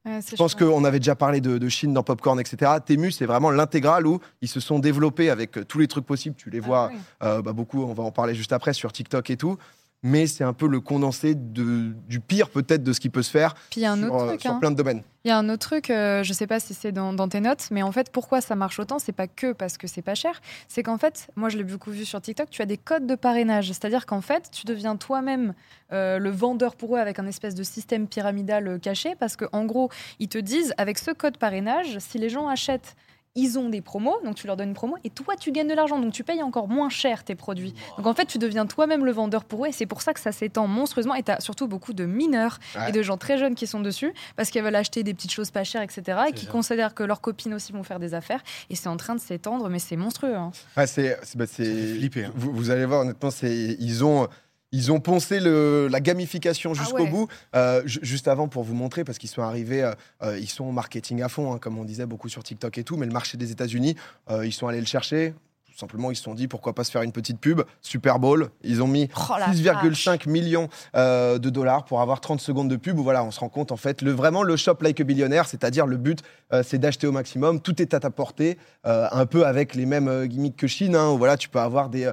Ouais, 0.04 0.18
je 0.28 0.34
pense 0.34 0.54
qu'on 0.56 0.84
avait 0.84 0.98
déjà 0.98 1.14
parlé 1.14 1.40
de, 1.40 1.58
de 1.58 1.68
Chine 1.68 1.92
dans 1.94 2.02
Popcorn, 2.02 2.40
etc. 2.40 2.72
Temu, 2.84 3.12
c'est 3.12 3.26
vraiment 3.26 3.50
l'intégrale 3.52 4.06
où 4.06 4.18
ils 4.40 4.48
se 4.48 4.58
sont 4.58 4.80
développés 4.80 5.30
avec 5.30 5.56
euh, 5.58 5.64
tous 5.64 5.78
les 5.78 5.86
trucs 5.86 6.04
possibles. 6.06 6.34
Tu 6.36 6.50
les 6.50 6.58
vois 6.60 6.88
Ah 6.90 6.94
oui. 6.94 7.00
euh, 7.22 7.42
bah, 7.42 7.52
beaucoup, 7.52 7.82
on 7.84 7.92
va 7.94 8.02
en 8.02 8.10
parler 8.10 8.34
juste 8.34 8.52
après 8.52 8.72
sur 8.72 8.92
TikTok 8.92 9.30
et 9.30 9.36
tout. 9.36 9.56
Mais 10.02 10.26
c'est 10.26 10.44
un 10.44 10.52
peu 10.52 10.66
le 10.66 10.80
condensé 10.80 11.34
de, 11.34 11.92
du 12.08 12.20
pire 12.20 12.50
peut-être 12.50 12.82
de 12.82 12.92
ce 12.92 13.00
qui 13.00 13.08
peut 13.08 13.22
se 13.22 13.30
faire 13.30 13.54
Puis 13.70 13.80
il 13.80 13.84
y 13.84 13.86
a 13.86 13.92
un 13.92 13.98
sur, 13.98 14.12
autre 14.12 14.24
euh, 14.24 14.28
truc. 14.28 14.40
sur 14.40 14.50
hein. 14.50 14.58
plein 14.58 14.70
de 14.70 14.76
domaines. 14.76 15.02
Il 15.24 15.28
y 15.28 15.30
a 15.30 15.38
un 15.38 15.48
autre 15.48 15.68
truc, 15.68 15.90
euh, 15.90 16.24
je 16.24 16.32
sais 16.32 16.48
pas 16.48 16.58
si 16.58 16.74
c'est 16.74 16.90
dans, 16.90 17.12
dans 17.12 17.28
tes 17.28 17.40
notes, 17.40 17.68
mais 17.70 17.82
en 17.82 17.92
fait, 17.92 18.10
pourquoi 18.10 18.40
ça 18.40 18.56
marche 18.56 18.80
autant 18.80 18.98
C'est 18.98 19.12
pas 19.12 19.28
que 19.28 19.52
parce 19.52 19.78
que 19.78 19.86
c'est 19.86 20.02
pas 20.02 20.16
cher, 20.16 20.40
c'est 20.66 20.82
qu'en 20.82 20.98
fait, 20.98 21.28
moi 21.36 21.48
je 21.48 21.56
l'ai 21.56 21.62
beaucoup 21.64 21.92
vu 21.92 22.04
sur 22.04 22.20
TikTok, 22.20 22.50
tu 22.50 22.60
as 22.60 22.66
des 22.66 22.76
codes 22.76 23.06
de 23.06 23.14
parrainage. 23.14 23.68
C'est-à-dire 23.68 24.04
qu'en 24.06 24.20
fait, 24.20 24.50
tu 24.50 24.66
deviens 24.66 24.96
toi-même 24.96 25.54
euh, 25.92 26.18
le 26.18 26.30
vendeur 26.30 26.74
pour 26.74 26.96
eux 26.96 26.98
avec 26.98 27.20
un 27.20 27.26
espèce 27.26 27.54
de 27.54 27.62
système 27.62 28.08
pyramidal 28.08 28.80
caché, 28.80 29.14
parce 29.14 29.36
qu'en 29.36 29.64
gros, 29.64 29.90
ils 30.18 30.28
te 30.28 30.38
disent, 30.38 30.74
avec 30.78 30.98
ce 30.98 31.12
code 31.12 31.36
parrainage, 31.36 31.98
si 32.00 32.18
les 32.18 32.28
gens 32.28 32.48
achètent 32.48 32.96
ils 33.34 33.58
ont 33.58 33.70
des 33.70 33.80
promos, 33.80 34.16
donc 34.24 34.34
tu 34.34 34.46
leur 34.46 34.56
donnes 34.56 34.68
une 34.68 34.74
promo, 34.74 34.96
et 35.04 35.10
toi 35.10 35.36
tu 35.36 35.52
gagnes 35.52 35.68
de 35.68 35.74
l'argent, 35.74 35.98
donc 35.98 36.12
tu 36.12 36.22
payes 36.22 36.42
encore 36.42 36.68
moins 36.68 36.90
cher 36.90 37.24
tes 37.24 37.34
produits. 37.34 37.72
Donc 37.96 38.06
en 38.06 38.14
fait, 38.14 38.26
tu 38.26 38.38
deviens 38.38 38.66
toi-même 38.66 39.04
le 39.06 39.12
vendeur 39.12 39.44
pour 39.44 39.64
eux, 39.64 39.68
et 39.68 39.72
c'est 39.72 39.86
pour 39.86 40.02
ça 40.02 40.12
que 40.12 40.20
ça 40.20 40.32
s'étend 40.32 40.66
monstrueusement, 40.66 41.14
et 41.14 41.22
tu 41.22 41.30
as 41.30 41.40
surtout 41.40 41.66
beaucoup 41.66 41.92
de 41.94 42.04
mineurs 42.04 42.58
Ouais. 42.76 42.88
et 42.90 42.92
de 42.92 43.02
gens 43.02 43.16
très 43.16 43.38
jeunes 43.38 43.54
qui 43.54 43.66
sont 43.66 43.80
dessus, 43.80 44.12
parce 44.36 44.50
qu'ils 44.50 44.62
veulent 44.62 44.74
acheter 44.74 45.02
des 45.02 45.14
petites 45.14 45.32
choses 45.32 45.50
pas 45.50 45.64
chères, 45.64 45.82
etc., 45.82 46.18
et 46.28 46.32
qui 46.32 46.46
considèrent 46.46 46.94
que 46.94 47.02
leurs 47.02 47.20
copines 47.20 47.54
aussi 47.54 47.72
vont 47.72 47.82
faire 47.82 47.98
des 47.98 48.12
affaires, 48.14 48.42
et 48.70 48.74
c'est 48.74 48.88
en 48.88 48.96
train 48.96 49.14
de 49.14 49.20
s'étendre, 49.20 49.68
mais 49.70 49.78
c'est 49.78 49.96
monstrueux. 49.96 50.34
hein. 50.36 50.50
Ouais, 50.76 50.86
c'est, 50.86 51.16
bah, 51.36 51.46
flipper, 51.46 52.24
hein. 52.26 52.32
Vous, 52.34 52.52
vous 52.52 52.70
allez 52.70 52.84
voir, 52.84 53.00
honnêtement, 53.00 53.30
ils 53.42 54.04
ont. 54.04 54.28
Ils 54.72 54.90
ont 54.90 55.00
poncé 55.00 55.38
le, 55.38 55.86
la 55.90 56.00
gamification 56.00 56.72
jusqu'au 56.74 56.96
Ah 57.00 57.02
ouais. 57.02 57.10
bout. 57.10 57.28
Euh, 57.54 57.82
ju- 57.84 58.00
juste 58.02 58.26
avant, 58.26 58.48
pour 58.48 58.62
vous 58.64 58.74
montrer, 58.74 59.04
parce 59.04 59.18
qu'ils 59.18 59.28
sont 59.28 59.42
arrivés, 59.42 59.82
euh, 59.82 59.92
euh, 60.22 60.38
ils 60.38 60.48
sont 60.48 60.72
marketing 60.72 61.20
à 61.22 61.28
fond, 61.28 61.52
hein, 61.52 61.58
comme 61.58 61.78
on 61.78 61.84
disait 61.84 62.06
beaucoup 62.06 62.28
sur 62.30 62.42
TikTok 62.42 62.78
et 62.78 62.84
tout, 62.84 62.96
mais 62.96 63.06
le 63.06 63.12
marché 63.12 63.36
des 63.36 63.50
États-Unis, 63.52 63.96
euh, 64.30 64.46
ils 64.46 64.52
sont 64.52 64.66
allés 64.68 64.80
le 64.80 64.86
chercher. 64.86 65.34
Simplement, 65.82 66.12
ils 66.12 66.16
se 66.16 66.22
sont 66.22 66.34
dit 66.34 66.46
pourquoi 66.46 66.76
pas 66.76 66.84
se 66.84 66.92
faire 66.92 67.02
une 67.02 67.10
petite 67.10 67.40
pub? 67.40 67.62
Super 67.80 68.20
Bowl, 68.20 68.50
ils 68.62 68.84
ont 68.84 68.86
mis 68.86 69.08
Oh 69.16 69.32
la 69.36 69.48
6,5 69.48 70.28
millions 70.28 70.68
euh, 70.94 71.40
de 71.40 71.50
dollars 71.50 71.84
pour 71.84 72.00
avoir 72.00 72.20
30 72.20 72.40
secondes 72.40 72.70
de 72.70 72.76
pub. 72.76 73.00
Où 73.00 73.02
voilà, 73.02 73.24
on 73.24 73.32
se 73.32 73.40
rend 73.40 73.48
compte 73.48 73.72
en 73.72 73.76
fait, 73.76 74.00
le, 74.00 74.12
vraiment 74.12 74.44
le 74.44 74.56
shop 74.56 74.76
like 74.80 75.00
a 75.00 75.04
billionnaire, 75.04 75.48
c'est-à-dire 75.48 75.86
le 75.86 75.96
but, 75.96 76.20
euh, 76.52 76.62
c'est 76.64 76.78
d'acheter 76.78 77.08
au 77.08 77.12
maximum. 77.12 77.60
Tout 77.60 77.82
est 77.82 77.94
à 77.94 77.98
ta 77.98 78.10
portée, 78.10 78.58
euh, 78.86 79.08
un 79.10 79.26
peu 79.26 79.44
avec 79.44 79.74
les 79.74 79.86
mêmes 79.86 80.26
gimmicks 80.26 80.54
que 80.54 80.68
Chine. 80.68 80.94
hein, 80.94 81.10
où 81.10 81.18
voilà, 81.18 81.36
tu 81.36 81.48
peux 81.48 81.58
avoir 81.58 81.88
des, 81.88 82.08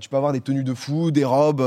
tu 0.00 0.08
peux 0.08 0.16
avoir 0.16 0.32
des 0.32 0.40
tenues 0.40 0.64
de 0.64 0.74
fou, 0.74 1.12
des 1.12 1.24
robes. 1.24 1.62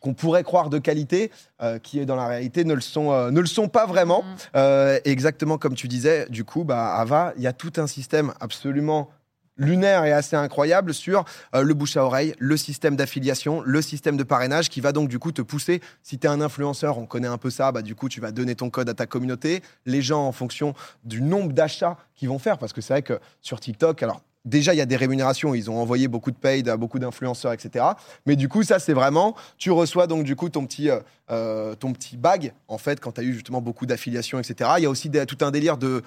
qu'on 0.00 0.14
pourrait 0.14 0.44
croire 0.44 0.70
de 0.70 0.78
qualité, 0.78 1.30
euh, 1.62 1.78
qui 1.78 2.04
dans 2.06 2.16
la 2.16 2.26
réalité 2.28 2.64
ne 2.64 2.74
le 2.74 2.80
sont, 2.80 3.12
euh, 3.12 3.30
ne 3.30 3.40
le 3.40 3.46
sont 3.46 3.68
pas 3.68 3.86
vraiment. 3.86 4.24
Euh, 4.54 5.00
exactement 5.04 5.58
comme 5.58 5.74
tu 5.74 5.88
disais, 5.88 6.26
du 6.30 6.44
coup, 6.44 6.64
bah, 6.64 6.94
Ava, 6.94 7.32
il 7.36 7.42
y 7.42 7.46
a 7.46 7.52
tout 7.52 7.72
un 7.78 7.86
système 7.86 8.32
absolument 8.40 9.10
lunaire 9.56 10.04
et 10.04 10.12
assez 10.12 10.36
incroyable 10.36 10.94
sur 10.94 11.24
euh, 11.54 11.62
le 11.62 11.74
bouche 11.74 11.96
à 11.96 12.04
oreille, 12.04 12.34
le 12.38 12.56
système 12.56 12.96
d'affiliation, 12.96 13.62
le 13.64 13.82
système 13.82 14.16
de 14.16 14.22
parrainage 14.22 14.68
qui 14.68 14.80
va 14.80 14.92
donc 14.92 15.08
du 15.08 15.18
coup 15.18 15.32
te 15.32 15.42
pousser. 15.42 15.80
Si 16.02 16.18
tu 16.18 16.26
es 16.26 16.30
un 16.30 16.40
influenceur, 16.40 16.98
on 16.98 17.06
connaît 17.06 17.28
un 17.28 17.38
peu 17.38 17.50
ça, 17.50 17.72
bah, 17.72 17.82
du 17.82 17.94
coup 17.94 18.08
tu 18.08 18.20
vas 18.20 18.32
donner 18.32 18.54
ton 18.54 18.70
code 18.70 18.88
à 18.88 18.94
ta 18.94 19.06
communauté. 19.06 19.62
Les 19.84 20.02
gens 20.02 20.26
en 20.26 20.32
fonction 20.32 20.74
du 21.04 21.22
nombre 21.22 21.52
d'achats 21.52 21.96
qu'ils 22.14 22.28
vont 22.28 22.38
faire, 22.38 22.58
parce 22.58 22.72
que 22.72 22.80
c'est 22.80 22.94
vrai 22.94 23.02
que 23.02 23.18
sur 23.40 23.60
TikTok, 23.60 24.02
alors 24.02 24.22
déjà 24.46 24.72
il 24.72 24.78
y 24.78 24.80
a 24.80 24.86
des 24.86 24.96
rémunérations, 24.96 25.54
ils 25.54 25.70
ont 25.70 25.78
envoyé 25.78 26.08
beaucoup 26.08 26.30
de 26.30 26.36
paid 26.36 26.68
à 26.68 26.76
beaucoup 26.76 26.98
d'influenceurs, 26.98 27.52
etc. 27.52 27.84
Mais 28.24 28.36
du 28.36 28.48
coup 28.48 28.62
ça 28.62 28.78
c'est 28.78 28.94
vraiment, 28.94 29.34
tu 29.58 29.70
reçois 29.70 30.06
donc 30.06 30.24
du 30.24 30.36
coup 30.36 30.48
ton 30.48 30.64
petit, 30.66 30.88
euh, 30.88 31.00
euh, 31.30 31.74
ton 31.74 31.92
petit 31.92 32.16
bag 32.16 32.52
en 32.68 32.78
fait 32.78 33.00
quand 33.00 33.12
tu 33.12 33.20
as 33.20 33.24
eu 33.24 33.34
justement 33.34 33.60
beaucoup 33.60 33.84
d'affiliations, 33.84 34.38
etc. 34.38 34.70
Il 34.78 34.84
y 34.84 34.86
a 34.86 34.90
aussi 34.90 35.10
tout 35.10 35.44
un 35.44 35.50
délire 35.50 35.76
de 35.76 36.02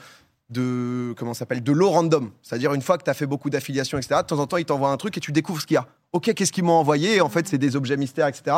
de 0.49 1.13
comment 1.17 1.33
ça 1.33 1.39
s'appelle 1.39 1.61
de 1.63 1.71
l'eau 1.71 1.89
random 1.89 2.31
c'est-à-dire 2.41 2.73
une 2.73 2.81
fois 2.81 2.97
que 2.97 3.03
tu 3.03 3.09
as 3.09 3.13
fait 3.13 3.27
beaucoup 3.27 3.49
d'affiliations 3.49 3.97
etc 3.97 4.21
de 4.21 4.25
temps 4.27 4.39
en 4.39 4.47
temps 4.47 4.57
ils 4.57 4.65
t'envoient 4.65 4.89
un 4.91 4.97
truc 4.97 5.15
et 5.17 5.19
tu 5.19 5.31
découvres 5.31 5.61
ce 5.61 5.67
qu'il 5.67 5.75
y 5.75 5.77
a 5.77 5.87
ok 6.13 6.33
qu'est-ce 6.33 6.51
qu'ils 6.51 6.63
m'ont 6.63 6.73
envoyé? 6.73 7.17
Et 7.17 7.21
en 7.21 7.29
fait 7.29 7.47
c'est 7.47 7.57
des 7.59 7.75
objets 7.75 7.97
mystères 7.97 8.27
etc 8.27 8.57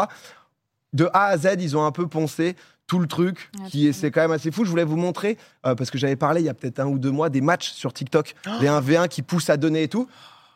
de 0.94 1.10
A 1.14 1.26
à 1.28 1.38
Z 1.38 1.56
ils 1.60 1.76
ont 1.78 1.86
un 1.86 1.92
peu 1.92 2.08
poncé 2.08 2.56
tout 2.88 3.00
le 3.00 3.08
truc 3.08 3.50
Ouais, 3.60 3.70
qui 3.70 3.86
est 3.86 3.90
absolument. 3.90 3.94
c'est 4.02 4.12
quand 4.12 4.22
même 4.22 4.32
assez 4.32 4.52
fou 4.52 4.66
je 4.66 4.70
voulais 4.70 4.84
vous 4.84 4.98
montrer 4.98 5.38
euh, 5.66 5.76
parce 5.76 5.90
que 5.92 5.98
j'avais 5.98 6.16
parlé 6.16 6.42
il 6.42 6.46
y 6.46 6.50
a 6.50 6.54
peut-être 6.54 6.80
un 6.80 6.88
ou 6.88 6.98
deux 7.00 7.12
mois 7.12 7.30
des 7.30 7.42
matchs 7.42 7.72
sur 7.72 7.94
TikTok 7.94 8.36
les 8.60 8.68
1v1 8.68 9.08
qui 9.08 9.22
poussent 9.22 9.50
à 9.50 9.58
donner 9.58 9.84
et 9.84 9.88
tout 9.88 10.08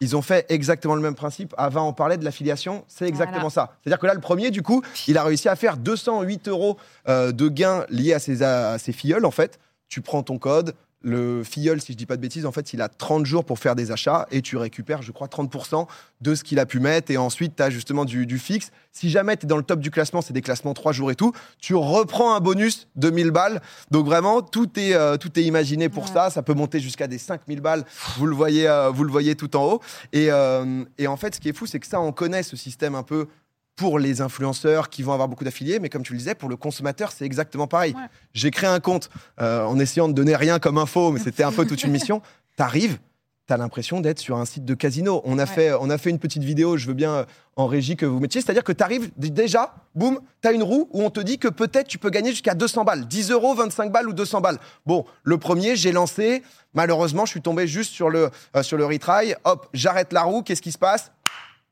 ils 0.01 0.13
ont 0.17 0.21
fait 0.21 0.45
exactement 0.49 0.95
le 0.95 1.01
même 1.01 1.15
principe. 1.15 1.55
Avant, 1.57 1.87
on 1.87 1.93
parlait 1.93 2.17
de 2.17 2.25
l'affiliation, 2.25 2.83
c'est 2.89 3.07
exactement 3.07 3.47
Voilà. 3.47 3.49
ça. 3.49 3.77
C'est-à-dire 3.81 3.97
que 3.97 4.05
là, 4.07 4.13
le 4.13 4.19
premier, 4.19 4.51
du 4.51 4.61
coup, 4.61 4.83
il 5.07 5.17
a 5.17 5.23
réussi 5.23 5.47
à 5.47 5.55
faire 5.55 5.77
208 5.77 6.49
euros 6.49 6.75
euh, 7.07 7.31
de 7.31 7.47
gains 7.47 7.85
liés 7.89 8.11
à 8.13 8.19
ses, 8.19 8.43
à 8.43 8.77
ses 8.77 8.91
filleuls, 8.91 9.25
en 9.25 9.31
fait. 9.31 9.57
Tu 9.87 10.01
prends 10.01 10.21
ton 10.21 10.37
code, 10.37 10.75
le 11.01 11.43
filleul, 11.43 11.79
si 11.81 11.91
je 11.93 11.97
dis 11.97 12.07
pas 12.07 12.15
de 12.15 12.21
bêtises, 12.21 12.45
en 12.47 12.51
fait, 12.51 12.73
il 12.73 12.81
a 12.81 12.89
30 12.89 13.25
jours 13.27 13.45
pour 13.45 13.59
faire 13.59 13.75
des 13.75 13.91
achats 13.91 14.25
et 14.31 14.41
tu 14.41 14.57
récupères, 14.57 15.03
je 15.03 15.11
crois, 15.11 15.27
30% 15.27 15.85
de 16.21 16.33
ce 16.35 16.43
qu'il 16.43 16.57
a 16.57 16.65
pu 16.65 16.79
mettre. 16.79 17.11
Et 17.11 17.17
ensuite, 17.17 17.55
tu 17.57 17.61
as 17.61 17.69
justement 17.69 18.05
du, 18.05 18.25
du 18.25 18.39
fixe. 18.39 18.71
Si 18.91 19.11
jamais 19.11 19.37
tu 19.37 19.45
es 19.45 19.47
dans 19.47 19.57
le 19.57 19.63
top 19.63 19.81
du 19.81 19.91
classement, 19.91 20.21
c'est 20.23 20.33
des 20.33 20.41
classements 20.41 20.73
3 20.73 20.93
jours 20.93 21.11
et 21.11 21.15
tout, 21.15 21.31
tu 21.59 21.75
reprends 21.75 22.33
un 22.33 22.39
bonus 22.39 22.87
de 22.95 23.11
1000 23.11 23.29
balles. 23.29 23.61
Donc 23.91 24.05
vraiment, 24.05 24.41
tout 24.41 24.79
est, 24.79 24.93
euh, 24.95 25.17
tout 25.17 25.37
est 25.39 25.43
imaginé 25.43 25.89
pour 25.89 26.05
Ouais. 26.05 26.11
ça. 26.13 26.29
Ça 26.31 26.41
peut 26.41 26.55
monter 26.55 26.79
jusqu'à 26.79 27.05
des 27.07 27.19
5000 27.19 27.61
balles. 27.61 27.85
Vous 28.17 28.25
le 28.25 28.35
voyez, 28.35 28.67
euh, 28.67 28.89
vous 28.89 29.03
le 29.03 29.11
voyez 29.11 29.35
tout 29.35 29.55
en 29.55 29.63
haut. 29.73 29.81
Et, 30.11 30.31
euh, 30.31 30.83
et 30.97 31.05
en 31.07 31.17
fait, 31.17 31.35
ce 31.35 31.39
qui 31.39 31.49
est 31.49 31.53
fou, 31.55 31.67
c'est 31.67 31.79
que 31.79 31.87
ça, 31.87 31.99
on 32.01 32.11
connaît 32.13 32.41
ce 32.41 32.55
système 32.55 32.95
un 32.95 33.03
peu 33.03 33.27
pour 33.75 33.99
les 33.99 34.21
influenceurs 34.21 34.89
qui 34.89 35.03
vont 35.03 35.11
avoir 35.13 35.27
beaucoup 35.27 35.43
d'affiliés, 35.43 35.79
mais 35.79 35.89
comme 35.89 36.03
tu 36.03 36.13
le 36.13 36.19
disais, 36.19 36.35
pour 36.35 36.49
le 36.49 36.55
consommateur, 36.55 37.11
c'est 37.11 37.25
exactement 37.25 37.67
pareil. 37.67 37.93
Ouais. 37.93 38.01
J'ai 38.33 38.51
créé 38.51 38.69
un 38.69 38.79
compte 38.79 39.09
euh, 39.41 39.65
en 39.65 39.77
essayant 39.79 40.07
de 40.07 40.13
donner 40.13 40.35
rien 40.35 40.59
comme 40.59 40.77
info, 40.77 41.11
mais 41.11 41.19
c'était 41.19 41.43
un 41.43 41.51
peu 41.51 41.65
toute 41.65 41.83
une 41.83 41.91
mission. 41.91 42.21
T'arrives, 42.55 42.97
t'as 43.47 43.57
l'impression 43.57 43.99
d'être 43.99 44.19
sur 44.19 44.37
un 44.37 44.45
site 44.45 44.63
de 44.63 44.73
casino. 44.75 45.21
On 45.25 45.37
a, 45.37 45.43
Ouais. 45.43 45.47
fait, 45.47 45.73
on 45.73 45.89
a 45.89 45.97
fait 45.97 46.09
une 46.09 46.19
petite 46.19 46.43
vidéo, 46.43 46.77
je 46.77 46.87
veux 46.87 46.93
bien 46.93 47.11
euh, 47.11 47.25
en 47.57 47.67
régie 47.67 47.97
que 47.97 48.05
vous 48.05 48.19
mettiez, 48.21 48.39
c'est-à-dire 48.41 48.63
que 48.63 48.71
t'arrives 48.71 49.11
déjà, 49.17 49.75
boum, 49.93 50.19
t'as 50.41 50.53
une 50.53 50.63
roue 50.63 50.87
où 50.91 51.03
on 51.03 51.09
te 51.09 51.19
dit 51.19 51.37
que 51.37 51.47
peut-être 51.49 51.87
tu 51.87 51.97
peux 51.97 52.09
gagner 52.09 52.31
jusqu'à 52.31 52.53
200 52.55 52.85
balles, 52.85 53.07
10 53.07 53.31
euros, 53.31 53.55
25 53.55 53.91
balles 53.91 54.07
ou 54.07 54.13
200 54.13 54.39
balles. 54.41 54.57
Bon, 54.85 55.05
le 55.23 55.37
premier, 55.37 55.75
j'ai 55.75 55.91
lancé, 55.91 56.43
malheureusement, 56.73 57.25
je 57.25 57.31
suis 57.31 57.41
tombé 57.41 57.67
juste 57.67 57.91
sur 57.93 58.09
le, 58.09 58.29
euh, 58.55 58.63
sur 58.63 58.77
le 58.77 58.85
retry, 58.85 59.33
hop, 59.43 59.67
j'arrête 59.73 60.11
la 60.13 60.23
roue, 60.23 60.41
qu'est-ce 60.43 60.61
qui 60.61 60.71
se 60.71 60.77
passe? 60.77 61.11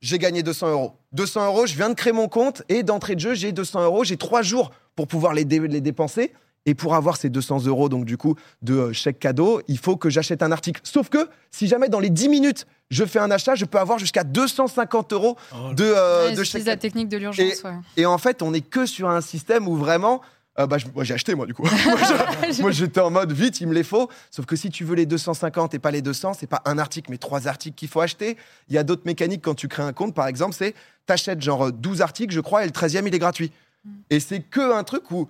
J'ai 0.03 0.19
gagné 0.19 0.43
200 0.43 0.69
euros. 0.69 0.91
200 1.13 1.47
euros, 1.47 1.65
je 1.65 1.75
viens 1.75 1.89
de 1.89 1.95
créer 1.95 2.13
mon 2.13 2.27
compte 2.27 2.61
et 2.69 2.83
d'entrée 2.83 3.15
de 3.15 3.21
jeu, 3.21 3.33
j'ai 3.33 3.51
200 3.53 3.83
euros. 3.85 4.03
J'ai 4.03 4.17
trois 4.17 4.41
jours 4.43 4.69
pour 4.95 5.07
pouvoir 5.07 5.33
les, 5.33 5.45
dé- 5.45 5.59
les 5.67 5.81
dépenser. 5.81 6.33
Et 6.65 6.75
pour 6.75 6.95
avoir 6.95 7.17
ces 7.17 7.29
200 7.29 7.65
euros, 7.65 7.89
donc 7.89 8.05
du 8.05 8.15
coup, 8.15 8.35
de 8.61 8.73
euh, 8.73 8.93
chèque 8.93 9.19
cadeau, 9.19 9.61
il 9.67 9.77
faut 9.77 9.97
que 9.97 10.09
j'achète 10.09 10.41
un 10.43 10.51
article. 10.53 10.79
Sauf 10.85 11.09
que, 11.09 11.27
si 11.51 11.67
jamais 11.67 11.89
dans 11.89 11.99
les 11.99 12.09
10 12.09 12.29
minutes, 12.29 12.67
je 12.89 13.03
fais 13.03 13.19
un 13.19 13.31
achat, 13.31 13.55
je 13.55 13.65
peux 13.65 13.79
avoir 13.79 13.99
jusqu'à 13.99 14.23
250 14.23 15.11
euros 15.11 15.35
Oh, 15.53 15.73
de, 15.73 15.83
euh, 15.83 16.27
Ouais, 16.29 16.35
de 16.35 16.39
ils 16.39 16.45
chèque 16.45 16.47
utilisent 16.47 16.67
la 16.67 16.77
technique 16.77 17.09
de 17.09 17.17
l'urgence. 17.17 17.63
ouais. 17.63 17.71
et 17.97 18.05
en 18.05 18.17
fait, 18.17 18.41
on 18.41 18.53
est 18.53 18.61
que 18.61 18.85
sur 18.85 19.09
un 19.09 19.19
système 19.21 19.67
où 19.67 19.75
vraiment. 19.75 20.21
Euh, 20.59 20.67
bah, 20.67 20.77
je- 20.77 20.85
moi, 20.93 21.03
j'ai 21.03 21.13
acheté, 21.13 21.33
moi, 21.35 21.45
du 21.45 21.53
coup. 21.53 21.63
moi, 21.85 21.97
je- 22.51 22.61
moi, 22.61 22.71
j'étais 22.71 22.99
en 22.99 23.09
mode 23.09 23.31
vite, 23.31 23.59
il 23.61 23.67
me 23.67 23.73
les 23.73 23.83
faut. 23.83 24.09
Sauf 24.31 24.45
que 24.45 24.55
si 24.55 24.69
tu 24.69 24.83
veux 24.83 24.95
les 24.95 25.05
250 25.05 25.73
et 25.73 25.79
pas 25.79 25.91
les 25.91 26.01
200, 26.01 26.33
c'est 26.33 26.47
pas 26.47 26.61
un 26.65 26.77
article, 26.77 27.09
mais 27.11 27.17
trois 27.17 27.47
articles 27.47 27.75
qu'il 27.75 27.87
faut 27.89 28.01
acheter. 28.01 28.37
Il 28.69 28.75
y 28.75 28.77
a 28.77 28.83
d'autres 28.83 29.03
mécaniques 29.05 29.41
quand 29.41 29.55
tu 29.55 29.67
crées 29.67 29.83
un 29.83 29.93
compte, 29.93 30.13
par 30.13 30.27
exemple, 30.27 30.53
c'est 30.55 30.75
t'achètes 31.05 31.41
genre 31.41 31.67
euh, 31.67 31.71
12 31.71 32.01
articles, 32.01 32.33
je 32.33 32.39
crois, 32.39 32.63
et 32.63 32.65
le 32.67 32.71
13e, 32.71 33.07
il 33.07 33.13
est 33.15 33.19
gratuit. 33.19 33.51
Mm. 33.85 33.89
Et 34.11 34.19
c'est 34.19 34.41
que 34.41 34.73
un 34.73 34.83
truc 34.83 35.09
où, 35.11 35.27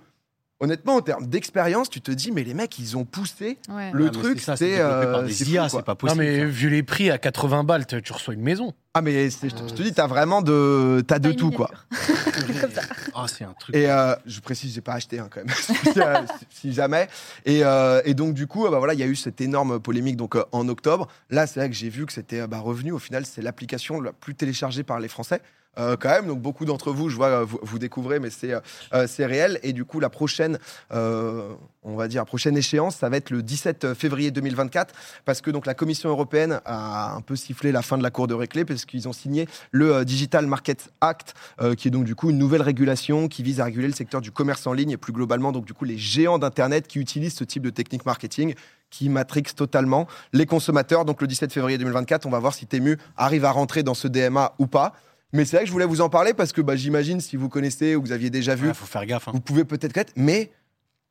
honnêtement, 0.60 0.96
en 0.96 1.00
termes 1.02 1.26
d'expérience, 1.26 1.90
tu 1.90 2.00
te 2.00 2.10
dis, 2.10 2.32
mais 2.32 2.42
les 2.44 2.54
mecs, 2.54 2.78
ils 2.78 2.96
ont 2.96 3.04
poussé. 3.04 3.58
Ouais. 3.68 3.90
Le 3.92 4.06
Ah, 4.06 4.10
mais 4.14 4.20
truc, 4.22 4.40
ça, 4.40 4.56
c'est, 4.56 4.80
euh, 4.80 5.28
IA, 5.46 5.68
c'est 5.68 5.82
pas 5.82 5.92
Non, 5.92 5.96
possible. 5.96 6.22
mais 6.22 6.38
ça. 6.40 6.44
vu 6.46 6.70
les 6.70 6.82
prix 6.82 7.10
à 7.10 7.18
80 7.18 7.64
balles, 7.64 7.86
tu 7.86 8.00
tu 8.02 8.12
reçois 8.12 8.34
une 8.34 8.42
maison. 8.42 8.72
Ah, 8.94 9.02
mais 9.02 9.28
je 9.30 9.36
te 9.38 9.48
je 9.48 9.74
te 9.74 9.82
dis, 9.82 9.92
t'as 9.92 10.06
vraiment 10.06 10.40
de, 10.42 11.02
t'as 11.06 11.18
de 11.18 11.32
tout, 11.32 11.50
quoi. 11.50 11.70
Comme 12.60 12.70
ça. 12.70 12.82
Ah, 13.14 13.26
c'est 13.28 13.44
un 13.44 13.52
truc. 13.58 13.74
Et 13.74 13.90
euh, 13.90 14.14
je 14.26 14.40
précise, 14.40 14.72
j'ai 14.74 14.80
pas 14.80 14.94
acheté 14.94 15.18
hein, 15.18 15.28
quand 15.30 15.40
même, 15.44 15.54
si, 15.92 16.00
euh, 16.00 16.14
si 16.50 16.72
jamais. 16.72 17.08
Et, 17.44 17.64
euh, 17.64 18.00
et 18.04 18.14
donc 18.14 18.34
du 18.34 18.46
coup, 18.46 18.66
euh, 18.66 18.70
bah, 18.70 18.78
voilà, 18.78 18.94
il 18.94 19.00
y 19.00 19.02
a 19.02 19.06
eu 19.06 19.16
cette 19.16 19.40
énorme 19.40 19.80
polémique 19.80 20.16
donc 20.16 20.36
euh, 20.36 20.44
en 20.52 20.68
octobre. 20.68 21.08
Là, 21.30 21.46
c'est 21.46 21.60
vrai 21.60 21.68
que 21.70 21.74
j'ai 21.76 21.88
vu 21.88 22.06
que 22.06 22.12
c'était 22.12 22.40
euh, 22.40 22.46
bah, 22.46 22.58
revenu. 22.60 22.92
Au 22.92 22.98
final, 22.98 23.26
c'est 23.26 23.42
l'application 23.42 24.00
la 24.00 24.12
plus 24.12 24.34
téléchargée 24.34 24.82
par 24.84 25.00
les 25.00 25.08
Français. 25.08 25.40
Euh, 25.78 25.96
quand 25.98 26.10
même, 26.10 26.26
donc 26.26 26.40
beaucoup 26.40 26.64
d'entre 26.64 26.92
vous, 26.92 27.08
je 27.08 27.16
vois, 27.16 27.28
euh, 27.28 27.44
vous, 27.44 27.58
vous 27.62 27.78
découvrez, 27.78 28.20
mais 28.20 28.30
c'est 28.30 28.52
euh, 28.52 29.06
c'est 29.06 29.26
réel. 29.26 29.58
Et 29.62 29.72
du 29.72 29.84
coup, 29.84 30.00
la 30.00 30.10
prochaine, 30.10 30.58
on 30.90 31.96
va 31.96 32.08
dire, 32.08 32.24
prochaine 32.24 32.56
échéance, 32.56 32.96
ça 32.96 33.08
va 33.08 33.16
être 33.16 33.30
le 33.30 33.42
17 33.42 33.94
février 33.94 34.30
2024, 34.30 34.94
parce 35.24 35.40
que 35.40 35.50
donc 35.50 35.66
la 35.66 35.74
Commission 35.74 36.08
européenne 36.08 36.60
a 36.64 37.14
un 37.14 37.20
peu 37.20 37.36
sifflé 37.36 37.72
la 37.72 37.82
fin 37.82 37.98
de 37.98 38.02
la 38.02 38.10
cour 38.10 38.26
de 38.26 38.34
récré, 38.34 38.64
parce 38.64 38.84
qu'ils 38.84 39.08
ont 39.08 39.12
signé 39.12 39.46
le 39.70 40.04
Digital 40.04 40.46
Market 40.46 40.90
Act, 41.00 41.34
qui 41.76 41.88
est 41.88 41.90
donc 41.90 42.04
du 42.04 42.14
coup 42.14 42.30
une 42.30 42.38
nouvelle 42.38 42.62
régulation 42.62 43.28
qui 43.28 43.42
vise 43.42 43.60
à 43.60 43.64
réguler 43.64 43.88
le 43.88 43.94
secteur 43.94 44.20
du 44.20 44.30
commerce 44.30 44.66
en 44.66 44.72
ligne 44.72 44.90
et 44.90 44.96
plus 44.96 45.12
globalement 45.12 45.52
donc 45.52 45.64
du 45.64 45.74
coup 45.74 45.84
les 45.84 45.98
géants 45.98 46.38
d'internet 46.38 46.86
qui 46.86 46.98
utilisent 46.98 47.34
ce 47.34 47.44
type 47.44 47.62
de 47.62 47.70
technique 47.70 48.06
marketing 48.06 48.54
qui 48.94 49.08
matrixent 49.08 49.56
totalement 49.56 50.06
les 50.32 50.46
consommateurs. 50.46 51.04
Donc 51.04 51.20
le 51.20 51.26
17 51.26 51.52
février 51.52 51.78
2024, 51.78 52.26
on 52.26 52.30
va 52.30 52.38
voir 52.38 52.54
si 52.54 52.66
Temu 52.66 52.96
arrive 53.16 53.44
à 53.44 53.50
rentrer 53.50 53.82
dans 53.82 53.94
ce 53.94 54.06
DMA 54.06 54.54
ou 54.58 54.66
pas. 54.66 54.94
Mais 55.34 55.44
c'est 55.44 55.56
vrai 55.56 55.64
que 55.64 55.68
je 55.68 55.72
voulais 55.72 55.84
vous 55.84 56.00
en 56.00 56.08
parler 56.08 56.32
parce 56.32 56.52
que 56.52 56.60
bah, 56.60 56.76
j'imagine 56.76 57.20
si 57.20 57.36
vous 57.36 57.48
connaissez 57.48 57.96
ou 57.96 58.00
vous 58.02 58.12
aviez 58.12 58.30
déjà 58.30 58.54
vu, 58.54 58.68
Il 58.68 58.74
faut 58.74 58.86
faire 58.86 59.04
gaffe. 59.04 59.28
hein. 59.28 59.32
vous 59.34 59.40
pouvez 59.40 59.64
peut-être 59.64 59.92
connaître, 59.92 60.12
mais 60.16 60.50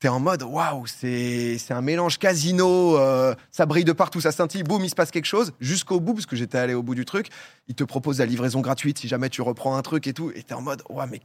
t'es 0.04 0.10
en 0.10 0.20
mode 0.20 0.44
waouh, 0.44 0.86
c'est 0.86 1.58
c'est 1.58 1.74
un 1.74 1.82
mélange 1.82 2.20
casino, 2.20 2.98
euh, 2.98 3.34
ça 3.52 3.66
brille 3.66 3.86
de 3.86 3.94
partout, 3.94 4.20
ça 4.20 4.34
scintille, 4.34 4.64
boum, 4.64 4.84
il 4.84 4.90
se 4.90 4.96
passe 4.96 5.12
quelque 5.12 5.24
chose, 5.26 5.54
jusqu'au 5.62 6.02
bout, 6.02 6.14
parce 6.14 6.26
que 6.26 6.36
j'étais 6.36 6.58
allé 6.58 6.74
au 6.74 6.84
bout 6.84 6.94
du 6.94 7.06
truc, 7.06 7.28
il 7.70 7.76
te 7.76 7.86
propose 7.86 8.20
la 8.20 8.26
livraison 8.26 8.60
gratuite 8.60 8.98
si 9.00 9.08
jamais 9.08 9.30
tu 9.30 9.42
reprends 9.42 9.78
un 9.78 9.82
truc 9.82 10.06
et 10.08 10.14
tout, 10.14 10.30
et 10.36 10.44
t'es 10.44 10.54
en 10.56 10.62
mode 10.62 10.84
waouh, 10.90 11.08
mais 11.10 11.22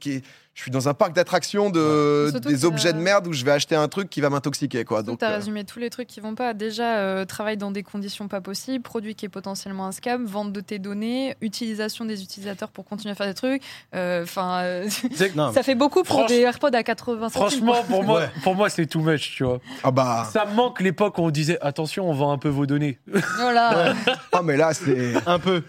je 0.54 0.62
suis 0.62 0.70
dans 0.70 0.88
un 0.88 0.94
parc 0.94 1.12
d'attractions 1.12 1.70
de, 1.70 2.30
des 2.38 2.64
objets 2.64 2.92
de 2.92 2.99
merde 2.99 3.26
où 3.26 3.32
je 3.32 3.44
vais 3.44 3.50
acheter 3.52 3.75
un 3.76 3.87
truc 3.88 4.11
qui 4.11 4.20
va 4.20 4.28
m'intoxiquer, 4.30 4.85
quoi. 4.85 4.99
Donc, 5.02 5.06
Donc, 5.14 5.18
tu 5.20 5.25
as 5.25 5.30
euh, 5.32 5.37
résumé 5.37 5.64
tous 5.64 5.78
les 5.80 5.88
trucs 5.90 6.08
qui 6.08 6.18
vont 6.20 6.35
pas. 6.35 6.52
Déjà, 6.54 6.99
euh, 6.99 7.25
travail 7.25 7.56
dans 7.56 7.70
des 7.70 7.82
conditions 7.85 8.26
pas 8.28 8.40
possibles, 8.40 8.82
produit 8.82 9.14
qui 9.14 9.26
est 9.26 9.28
potentiellement 9.28 9.87
un 9.87 9.92
scam, 9.92 10.25
vente 10.25 10.52
de 10.52 10.61
tes 10.61 10.78
données, 10.80 11.37
utilisation 11.40 12.04
des 12.04 12.23
utilisateurs 12.23 12.70
pour 12.70 12.85
continuer 12.85 13.12
à 13.12 13.14
faire 13.14 13.26
des 13.26 13.35
trucs. 13.35 13.62
Euh, 13.94 14.23
Enfin, 14.25 14.58
euh, 14.62 14.88
ça 15.54 15.62
fait 15.62 15.75
beaucoup 15.76 16.02
pour 16.02 16.20
Franch- 16.23 16.28
des 16.28 16.40
AirPods 16.40 16.75
à 16.75 16.82
80 16.82 17.28
centimes. 17.28 17.40
Franchement, 17.64 17.85
pour 17.88 18.02
moi, 18.04 18.20
Ouais. 18.20 18.30
pour 18.42 18.54
moi 18.56 18.67
c'est 18.68 18.87
too 18.87 19.00
much, 19.00 19.34
tu 19.37 19.44
vois. 19.44 19.60
ah 19.82 19.90
bah, 19.90 20.28
Ça 20.32 20.44
me 20.46 20.54
manque 20.54 20.80
l'époque 20.80 21.18
où 21.18 21.22
on 21.22 21.30
disait 21.30 21.58
attention, 21.60 22.08
on 22.08 22.12
vend 22.12 22.32
un 22.32 22.38
peu 22.38 22.48
vos 22.48 22.66
données. 22.66 22.98
Voilà. 23.38 23.94
ah 24.32 24.42
mais 24.42 24.56
là 24.56 24.72
c'est, 24.75 25.14
un 25.26 25.38
peu. 25.38 25.62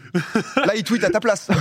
là 0.57 0.75
il 0.75 0.83
tweet 0.83 1.03
à 1.03 1.09
ta 1.09 1.19
place. 1.19 1.47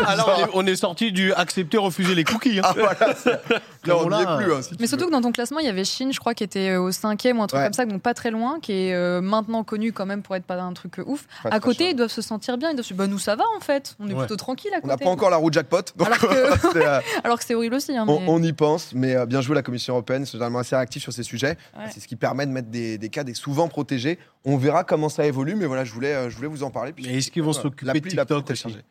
Alors, 0.06 0.34
on 0.36 0.40
est, 0.44 0.50
on 0.54 0.66
est 0.66 0.76
sorti 0.76 1.12
du 1.12 1.32
accepter, 1.34 1.76
refuser 1.78 2.14
les 2.14 2.24
cookies. 2.24 2.58
hein. 2.58 2.62
ah 2.64 2.74
voilà, 2.76 3.14
c'est- 3.14 3.40
là 3.88 3.96
on 3.96 4.04
n'y 4.04 4.10
Là, 4.10 4.20
est 4.40 4.44
plus. 4.44 4.52
hein, 4.52 4.62
si 4.62 4.70
Mais 4.80 4.86
surtout 4.86 5.04
veux. 5.04 5.10
que 5.10 5.14
dans 5.14 5.20
ton 5.22 5.32
classement, 5.32 5.58
il 5.60 5.66
y 5.66 5.68
avait 5.68 5.84
Chine, 5.84 6.12
je 6.12 6.20
crois, 6.20 6.34
qui 6.34 6.44
était 6.44 6.70
euh, 6.70 6.80
au 6.82 6.92
cinquième 6.92 7.38
ou 7.38 7.42
un 7.42 7.46
truc 7.46 7.58
Ouais. 7.60 7.66
comme 7.66 7.72
ça, 7.72 7.84
donc 7.86 8.02
pas 8.02 8.14
très 8.14 8.30
loin, 8.30 8.58
qui 8.60 8.72
est 8.72 8.94
euh, 8.94 9.20
maintenant 9.20 9.64
connu 9.64 9.92
quand 9.92 10.06
même 10.06 10.22
pour 10.22 10.34
être 10.36 10.44
pas 10.44 10.60
un 10.60 10.72
truc 10.72 10.98
euh, 10.98 11.04
ouf. 11.06 11.26
Pas 11.42 11.50
à 11.50 11.60
côté, 11.60 11.84
cher. 11.84 11.90
ils 11.92 11.96
doivent 11.96 12.10
se 12.10 12.22
sentir 12.22 12.58
bien. 12.58 12.70
Ils 12.70 12.74
doivent 12.76 12.84
se 12.86 12.92
dire, 12.92 12.96
bah 12.98 13.06
nous 13.06 13.18
ça 13.18 13.36
va 13.36 13.44
en 13.56 13.60
fait, 13.60 13.96
on 14.00 14.08
est 14.08 14.12
Ouais. 14.12 14.18
plutôt 14.20 14.36
tranquille 14.36 14.70
à 14.74 14.78
on 14.78 14.80
côté. 14.82 14.88
n'a 14.92 14.98
pas 14.98 15.10
encore 15.10 15.30
la 15.30 15.36
roue 15.36 15.52
jackpot, 15.52 15.78
donc 15.96 16.06
Alors 16.06 16.18
que- 16.18 16.68
c'est, 16.72 16.86
euh, 16.86 17.00
Alors 17.24 17.38
que 17.38 17.44
c'est 17.44 17.54
horrible 17.54 17.76
aussi. 17.76 17.96
Hein, 17.96 18.04
On, 18.08 18.20
mais- 18.20 18.26
on 18.28 18.42
y 18.42 18.52
pense, 18.52 18.92
mais 18.94 19.14
euh, 19.16 19.26
bien 19.26 19.40
joué 19.40 19.54
la 19.54 19.62
Commission 19.62 19.94
européenne, 19.94 20.24
c'est 20.26 20.32
généralement 20.32 20.58
assez 20.60 20.76
actif 20.76 21.02
sur 21.02 21.12
ces 21.12 21.22
sujets. 21.22 21.56
Ouais. 21.76 21.84
C'est 21.92 22.00
ce 22.00 22.08
qui 22.08 22.16
permet 22.16 22.46
de 22.46 22.52
mettre 22.52 22.68
des, 22.68 22.98
des 22.98 23.08
cas 23.08 23.24
des 23.24 23.34
souvent 23.34 23.68
protégés. 23.68 24.18
On 24.46 24.56
verra 24.56 24.84
comment 24.84 25.10
ça 25.10 25.26
évolue, 25.26 25.54
mais 25.54 25.66
voilà, 25.66 25.84
je 25.84 25.92
voulais, 25.92 26.30
je 26.30 26.36
voulais 26.36 26.48
vous 26.48 26.62
en 26.62 26.70
parler. 26.70 26.94
Mais 26.96 27.18
est-ce 27.18 27.30
qu'ils 27.30 27.42
vont 27.42 27.52
s'occuper 27.52 27.92
de 28.00 28.08
TikTok 28.08 28.46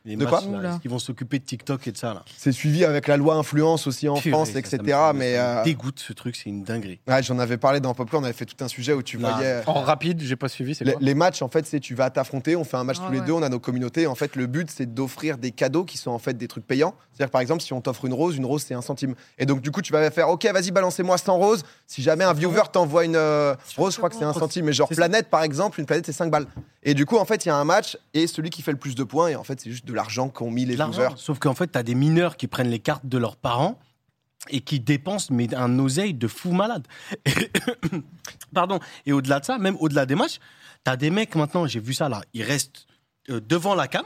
De 0.05 0.25
quoi. 0.25 0.39
Est-ce 0.41 0.79
qu'ils 0.79 0.91
vont 0.91 0.99
s'occuper 0.99 1.39
de 1.39 1.43
TikTok 1.43 1.87
et 1.87 1.91
de 1.91 1.97
ça 1.97 2.13
là? 2.13 2.23
C'est 2.37 2.51
suivi 2.51 2.85
avec 2.85 3.07
la 3.07 3.17
loi 3.17 3.35
influence 3.35 3.87
aussi 3.87 4.07
en 4.07 4.15
France, 4.15 4.51
ça, 4.51 4.59
etc. 4.81 4.97
ça 4.97 4.97
me- 4.97 5.07
ça 5.07 5.13
me 5.13 5.19
mais 5.19 5.37
euh, 5.37 5.63
dégoûte 5.63 5.99
ce 5.99 6.13
truc, 6.13 6.35
c'est 6.35 6.49
une 6.49 6.63
dinguerie. 6.63 6.99
ouais, 7.07 7.23
j'en 7.23 7.39
avais 7.39 7.57
parlé 7.57 7.79
dans 7.79 7.93
Popcorn, 7.93 8.23
on 8.23 8.25
avait 8.25 8.33
fait 8.33 8.45
tout 8.45 8.63
un 8.63 8.67
sujet 8.67 8.93
où 8.93 9.01
tu 9.03 9.17
Là. 9.17 9.31
voyais. 9.33 9.61
En 9.67 9.81
rapide, 9.81 10.21
j'ai 10.21 10.35
pas 10.35 10.47
suivi, 10.49 10.75
c'est 10.75 10.85
Les, 10.85 10.95
les 10.99 11.13
matchs, 11.13 11.41
en 11.41 11.49
fait, 11.49 11.65
c'est 11.65 11.79
tu 11.79 11.95
vas 11.95 12.09
t'affronter, 12.09 12.55
on 12.55 12.63
fait 12.63 12.77
un 12.77 12.83
match 12.83 12.97
Ah 13.01 13.05
tous 13.07 13.11
les 13.13 13.19
ouais. 13.19 13.25
deux, 13.25 13.33
on 13.33 13.41
a 13.43 13.49
nos 13.49 13.59
communautés. 13.59 14.07
En 14.07 14.15
fait, 14.15 14.35
le 14.35 14.47
but, 14.47 14.69
c'est 14.71 14.93
d'offrir 14.93 15.37
des 15.37 15.51
cadeaux 15.51 15.83
qui 15.85 15.97
sont 15.97 16.11
en 16.11 16.19
fait 16.19 16.33
des 16.35 16.47
trucs 16.47 16.65
payants. 16.65 16.93
C'est-à-dire, 17.13 17.31
par 17.31 17.41
exemple, 17.41 17.61
si 17.61 17.73
on 17.73 17.81
t'offre 17.81 18.05
une 18.05 18.13
rose, 18.13 18.37
une 18.37 18.45
rose, 18.45 18.63
c'est 18.65 18.73
un 18.73 18.81
centime. 18.81 19.15
Et 19.37 19.45
donc, 19.45 19.61
du 19.61 19.71
coup, 19.71 19.81
tu 19.81 19.91
vas 19.91 20.09
faire, 20.11 20.29
OK, 20.29 20.45
vas-y, 20.45 20.71
balancez-moi 20.71 21.17
100 21.17 21.35
roses. 21.37 21.63
Si 21.85 22.01
jamais 22.01 22.23
un 22.23 22.33
viewer 22.33 22.61
t'envoie 22.71 23.03
une 23.05 23.15
euh, 23.17 23.55
rose, 23.77 23.93
je 23.93 23.97
crois 23.97 24.09
que 24.09 24.15
c'est 24.15 24.23
un 24.23 24.33
centime. 24.33 24.65
Mais 24.65 24.73
genre, 24.73 24.87
planète, 24.89 25.29
par 25.29 25.43
exemple, 25.43 25.79
une 25.79 25.85
planète, 25.85 26.05
c'est 26.05 26.11
5 26.13 26.31
balles. 26.31 26.45
Et 26.83 26.93
du 26.93 27.05
coup, 27.05 27.17
en 27.17 27.25
fait, 27.25 27.45
il 27.45 27.49
y 27.49 27.51
a 27.51 27.55
un 27.57 27.65
match 27.65 27.97
et 28.13 28.25
celui 28.27 28.49
qui 28.49 28.61
fait 28.61 28.71
le 28.71 28.77
plus 28.77 28.95
de 28.95 29.03
points, 29.03 29.27
et 29.29 29.35
en 29.35 29.43
fait, 29.43 29.59
c'est 29.59 29.69
juste 29.69 29.85
de 29.85 29.93
l'argent 29.93 30.29
qu'ont 30.29 30.49
mis 30.49 30.65
les 30.65 30.75
viewers. 30.75 31.09
Sauf 31.17 31.39
qu'en 31.39 31.53
fait, 31.53 31.71
tu 31.71 31.77
as 31.77 31.83
des 31.83 31.95
mineurs 31.95 32.37
qui 32.37 32.47
prennent 32.47 32.69
les 32.69 32.79
cartes 32.79 33.05
de 33.05 33.17
leurs 33.17 33.35
parents 33.35 33.77
et 34.49 34.61
qui 34.61 34.79
dépensent 34.79 35.33
mais 35.33 35.53
un 35.53 35.77
oseille 35.79 36.13
de 36.13 36.27
fou 36.27 36.51
malade. 36.51 36.87
Et- 37.25 37.51
Pardon. 38.53 38.79
Et 39.05 39.11
au-delà 39.11 39.39
de 39.39 39.45
ça, 39.45 39.57
même 39.57 39.75
au-delà 39.79 40.05
des 40.05 40.15
matchs, 40.15 40.39
tu 40.85 40.91
as 40.91 40.95
des 40.97 41.09
mecs 41.09 41.35
maintenant, 41.35 41.67
j'ai 41.67 41.79
vu 41.79 41.93
ça 41.93 42.07
là, 42.09 42.21
ils 42.33 42.43
restent 42.43 42.85
euh, 43.29 43.41
devant 43.41 43.75
la 43.75 43.87
cam 43.87 44.05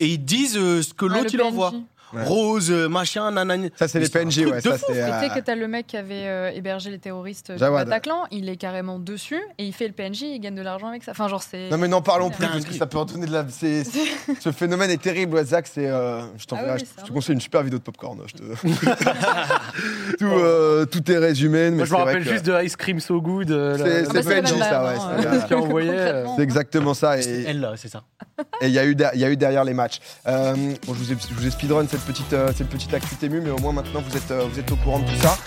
et 0.00 0.08
ils 0.08 0.24
disent 0.24 0.56
euh, 0.56 0.82
ce 0.82 0.92
que 0.92 1.06
Ouais, 1.06 1.18
l'autre 1.18 1.30
il 1.34 1.42
envoie. 1.42 1.72
Ouais. 2.12 2.22
Rose, 2.24 2.70
euh, 2.70 2.88
machin, 2.88 3.30
nanani. 3.30 3.70
Ça, 3.76 3.88
c'est 3.88 3.98
les 3.98 4.08
PNJ, 4.08 4.38
ouais. 4.46 4.60
Ça, 4.60 4.78
c'est. 4.78 4.92
Et 4.92 4.94
tu 4.94 5.00
sais 5.00 5.30
euh, 5.30 5.34
que 5.34 5.40
t'as 5.40 5.54
le 5.54 5.66
mec 5.66 5.86
qui 5.86 5.96
avait 5.96 6.26
euh, 6.26 6.50
hébergé 6.54 6.90
les 6.90 6.98
terroristes 6.98 7.50
du 7.50 7.58
Jawad. 7.58 7.88
Bataclan, 7.88 8.24
il 8.30 8.48
est 8.48 8.56
carrément 8.56 8.98
dessus 8.98 9.40
et 9.58 9.64
il 9.64 9.72
fait 9.72 9.88
le 9.88 9.94
PNJ, 9.94 10.22
il 10.22 10.38
gagne 10.40 10.54
de 10.54 10.62
l'argent 10.62 10.88
avec 10.88 11.02
ça. 11.02 11.10
Enfin, 11.12 11.28
genre, 11.28 11.42
c'est. 11.42 11.70
Non 11.70 11.78
mais 11.78 11.88
n'en 11.88 12.02
parlons 12.02 12.30
plus 12.30 12.46
parce 12.46 12.64
que 12.64 12.74
ça 12.74 12.86
peut 12.86 12.98
en 12.98 13.04
donner 13.04 13.26
de 13.26 13.32
la. 13.32 13.46
c'est- 13.48 13.84
Ce 14.40 14.52
phénomène 14.52 14.90
est 14.90 15.02
terrible, 15.02 15.34
ouais, 15.34 15.44
Zach. 15.44 15.66
C'est. 15.72 15.86
euh, 15.88 16.20
Je. 16.36 16.44
Ah 16.52 16.74
oui, 16.76 16.84
je- 16.98 17.04
te 17.04 17.12
conseille 17.12 17.34
une 17.34 17.40
super 17.40 17.62
vidéo 17.62 17.78
de 17.78 17.84
popcorn. 17.84 18.18
Je 18.26 18.34
te... 18.34 18.42
tout, 20.18 20.24
euh, 20.26 20.84
tout 20.86 21.10
est 21.10 21.18
résumé. 21.18 21.70
Mais 21.70 21.78
Moi, 21.78 21.84
je 21.86 21.92
me 21.92 21.96
rappelle 21.96 22.24
que 22.24 22.30
juste 22.30 22.46
de 22.46 22.62
Ice 22.64 22.76
Cream 22.76 23.00
So 23.00 23.20
Good. 23.20 23.50
euh, 23.50 23.76
C'est- 23.78 24.08
Ah 24.08 24.12
PNJ, 24.22 24.26
même 24.26 24.46
ça, 24.60 24.84
ouais, 24.84 24.94
c'est 25.48 25.54
euh, 25.54 26.26
euh, 26.26 26.42
exactement 26.42 26.94
ça. 26.94 27.18
Elle 27.18 27.60
là, 27.60 27.72
c'est 27.76 27.88
ça. 27.88 28.02
et 28.60 28.66
il 28.68 28.72
y, 28.72 28.78
a 28.78 28.84
eu 28.84 28.94
der- 28.94 29.10
il 29.14 29.20
y 29.20 29.24
a 29.24 29.30
eu 29.30 29.36
derrière 29.36 29.64
les 29.64 29.74
matchs. 29.74 29.98
Euh, 30.26 30.54
bon, 30.86 30.94
je, 30.94 30.98
vous 30.98 31.12
ai, 31.12 31.16
je 31.28 31.34
vous 31.34 31.46
ai 31.46 31.50
speedrun 31.50 31.86
cette 31.94 32.06
petite, 32.06 32.32
euh, 32.32 32.52
cette 32.52 32.68
petite 32.68 32.92
actu 32.92 33.14
émue, 33.24 33.40
mais 33.40 33.50
au 33.50 33.58
moins 33.58 33.72
maintenant 33.72 34.02
euh, 34.30 34.46
vous 34.50 34.58
êtes 34.58 34.72
au 34.72 34.76
courant 34.76 34.98
de 34.98 35.04
tout 35.04 35.16
ça. 35.22 35.38